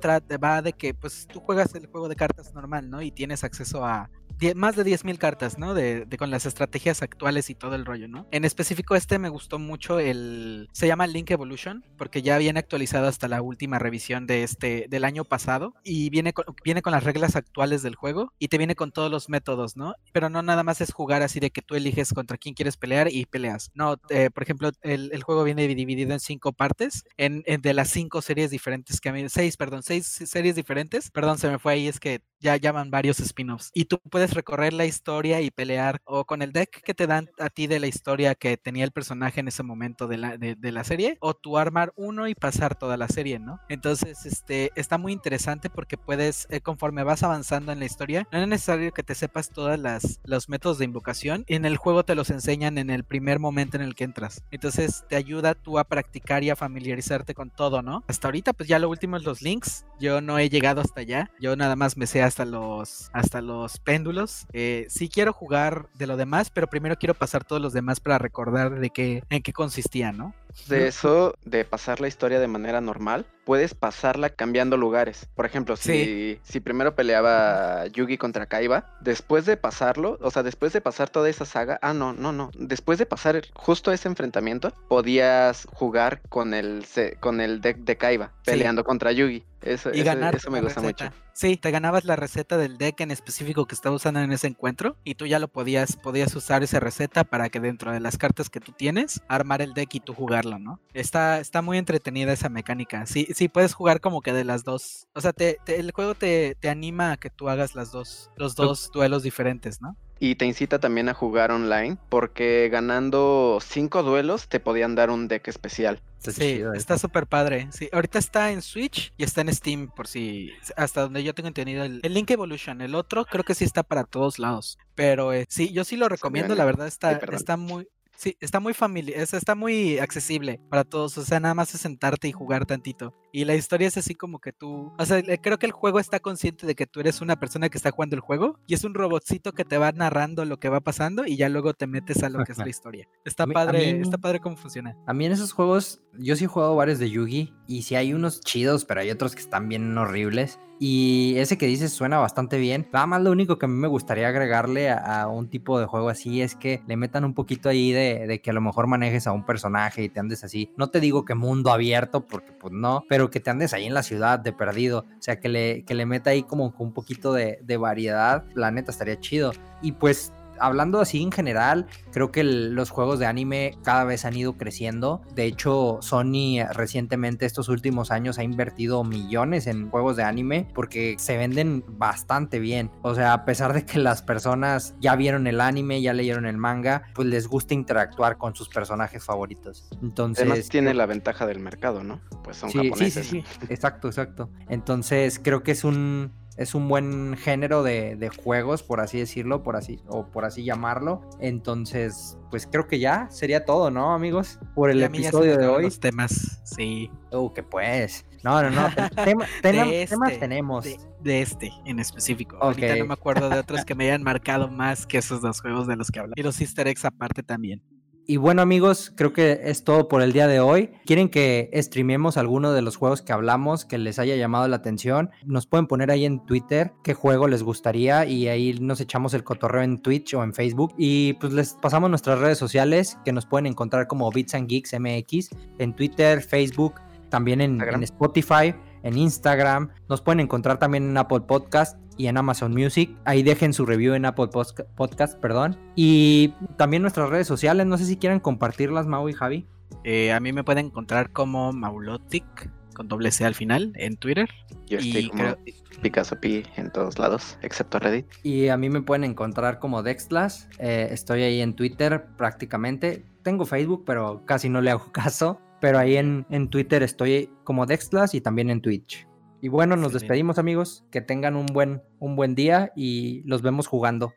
[0.44, 3.02] va de que, pues, tú juegas el juego de cartas normal, ¿no?
[3.02, 4.10] Y tienes acceso a
[4.56, 5.74] más de 10.000 cartas, ¿no?
[5.74, 8.28] De, con las estrategias actuales y todo el rollo, ¿no?
[8.32, 10.70] En específico este me gustó mucho el...
[10.72, 15.06] Se llama Link Evolution, porque ya viene actualizado hasta la última revisión de este, del
[15.06, 18.76] año pasado, y viene con, viene con las reglas actuales del juego, y te viene
[18.76, 19.96] con todos los métodos, ¿no?
[20.12, 23.08] Pero no nada más es jugar así de que tú eliges contra quién quieres pelear
[23.12, 23.72] y peleas.
[23.74, 28.22] No, eh, por ejemplo, el, juego viene dividido en cinco partes, en, de las cinco
[28.22, 32.00] series diferentes que mí, seis, perdón, seis series diferentes, perdón, se me fue ahí, es
[32.00, 36.42] que ya llaman varios spin-offs, y tú puedes recorrer la historia y pelear o con
[36.42, 39.48] el deck que te dan a ti de la historia que tenía el personaje en
[39.48, 43.08] ese momento de la, de, la serie o tu armar uno y pasar toda la
[43.08, 43.60] serie, ¿no?
[43.70, 48.40] Entonces, este, está muy interesante porque puedes, eh, conforme vas avanzando en la historia, no
[48.40, 51.46] es necesario que te sepas todas las los métodos de invocación.
[51.48, 54.44] En el juego te los enseñan en el primer momento en el que entras.
[54.52, 58.04] Entonces, te ayuda tú a practicar y a familiarizarte con todo, ¿no?
[58.08, 59.86] Hasta ahorita, pues ya lo último es los links.
[60.00, 61.32] Yo no he llegado hasta allá.
[61.40, 66.08] Yo nada más me sé hasta los, hasta los péndulos eh, sí quiero jugar de
[66.08, 69.54] lo demás, pero primero quiero pasar todos los demás para recordar de qué, en qué
[69.54, 70.34] consistía, ¿no?
[70.68, 75.28] De eso, de pasar la historia de manera normal, puedes pasarla cambiando lugares.
[75.36, 80.74] Por ejemplo, si, si primero peleaba Yugi contra Kaiba, después de pasarlo, o sea, después
[80.74, 84.72] de pasar toda esa saga, ah, no, no, no, después de pasar justo ese enfrentamiento,
[84.88, 86.86] podías jugar con el,
[87.20, 89.44] con el deck de Kaiba, peleando contra Yugi.
[89.62, 91.10] Eso, y ganar eso me gusta mucho.
[91.32, 94.98] Sí, te ganabas la receta del deck en específico que estaba usando en ese encuentro
[95.04, 98.50] y tú ya lo podías, podías usar esa receta para que dentro de las cartas
[98.50, 100.14] que tú tienes, armar el deck y tú
[100.44, 100.80] jugarlo, ¿no?
[100.94, 103.06] Está, está muy entretenida esa mecánica.
[103.06, 105.08] Sí, sí, puedes jugar como que de las dos.
[105.14, 108.56] O sea, te, el juego te, te, anima a que tú hagas las dos, los
[108.56, 109.98] dos duelos diferentes, ¿no?
[110.20, 115.28] y te incita también a jugar online porque ganando cinco duelos te podían dar un
[115.28, 116.00] deck especial.
[116.20, 117.68] sí, está súper padre.
[117.72, 121.50] Sí, ahorita está en Switch y está en Steam por si hasta donde yo tengo
[121.50, 125.46] entendido el, Link Evolution, el otro creo que sí está para todos lados, pero eh,
[125.50, 129.56] sí, yo sí lo recomiendo, la verdad está está muy Sí, está muy familiar, está
[129.56, 133.14] muy accesible para todos, o sea, nada más es sentarte y jugar tantito.
[133.36, 136.20] Y la historia es así como que tú, o sea, creo que el juego está
[136.20, 138.94] consciente de que tú eres una persona que está jugando el juego y es un
[138.94, 142.30] robotcito que te va narrando lo que va pasando y ya luego te metes a
[142.30, 143.10] lo que es la historia.
[143.26, 144.96] Está padre, está padre cómo funciona.
[145.08, 148.14] A mí en esos juegos, yo sí he jugado varios de Yugi y sí hay
[148.14, 150.60] unos chidos, pero hay otros que están bien horribles.
[150.80, 152.90] Y ese que dices suena bastante bien.
[152.92, 156.10] Nada más lo único que a mí me gustaría agregarle a, un tipo de juego
[156.10, 159.26] así es que le metan un poquito ahí de, de, que a lo mejor manejes
[159.26, 160.72] a un personaje y te andes así.
[160.76, 163.94] No te digo que mundo abierto, porque pues no, pero que te andes ahí en
[163.94, 165.06] la ciudad de perdido.
[165.18, 168.46] O sea, que le, que le meta ahí como un poquito de, de variedad.
[168.54, 169.52] La neta estaría chido.
[169.82, 174.36] Y pues hablando así en general, creo que los juegos de anime cada vez han
[174.36, 175.22] ido creciendo.
[175.36, 181.16] De hecho, Sony recientemente estos últimos años ha invertido millones en juegos de anime porque
[181.18, 182.92] se venden bastante bien.
[183.02, 186.58] O sea, a pesar de que las personas ya vieron el anime, ya leyeron el
[186.58, 189.90] manga, pues les gusta interactuar con sus personajes favoritos.
[190.02, 192.22] Entonces, Además tiene la ventaja del mercado, ¿no?
[192.44, 193.28] Pues son japoneses.
[193.28, 193.66] Sí, sí, sí.
[193.70, 194.50] Exacto, exacto.
[194.70, 199.76] Entonces, creo que es un es un buen género de, juegos, por así decirlo, por
[199.76, 201.22] así, o por así llamarlo.
[201.40, 204.60] Entonces, pues creo que ya sería todo, ¿no, amigos?
[204.76, 205.84] Por el episodio de hoy.
[205.84, 207.10] Los temas, sí.
[207.32, 208.26] Oh, que pues.
[208.44, 208.90] No, no, no.
[209.26, 210.86] temas este, tenemos.
[211.22, 212.58] De, este en específico.
[212.60, 215.88] Ahorita no me acuerdo de otros que me hayan marcado más que esos dos juegos
[215.88, 216.38] de los que hablamos.
[216.38, 217.82] Y los easter eggs aparte también.
[218.26, 220.92] Y bueno amigos, creo que es todo por el día de hoy.
[221.06, 225.32] ¿Quieren que streamemos alguno de los juegos que hablamos que les haya llamado la atención?
[225.46, 229.44] Nos pueden poner ahí en Twitter qué juego les gustaría y ahí nos echamos el
[229.44, 230.94] cotorreo en Twitch o en Facebook.
[230.98, 234.94] Y pues les pasamos nuestras redes sociales que nos pueden encontrar como Bits and Geeks
[234.98, 235.50] MX
[235.80, 236.96] en Twitter, Facebook,
[237.30, 239.90] también en, en Spotify en Instagram.
[240.10, 243.16] Nos pueden encontrar también en Apple Podcast y en Amazon Music.
[243.26, 245.78] Ahí dejen su review en Apple Podcast, perdón.
[245.96, 247.86] Y también nuestras redes sociales.
[247.86, 249.66] No sé si quieren compartirlas, Mau y Javi.
[250.04, 254.50] Eh, a mí me pueden encontrar como Maulotic con doble C al final en Twitter.
[254.88, 255.58] Yo estoy como
[256.02, 258.26] Picasso P en todos lados, excepto Reddit.
[258.44, 260.70] Y a mí me pueden encontrar como Dextlas.
[260.80, 263.26] Eh, estoy ahí en Twitter prácticamente.
[263.42, 265.60] Tengo Facebook, pero casi no le hago caso.
[265.82, 269.28] Pero ahí en, en Twitter estoy como Dextlas y también en Twitch.
[269.64, 273.88] Y bueno, nos despedimos amigos, que tengan un buen, un buen día y los vemos
[273.88, 274.34] jugando.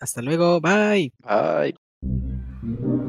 [0.00, 1.12] Hasta luego, bye.
[1.18, 2.99] Bye.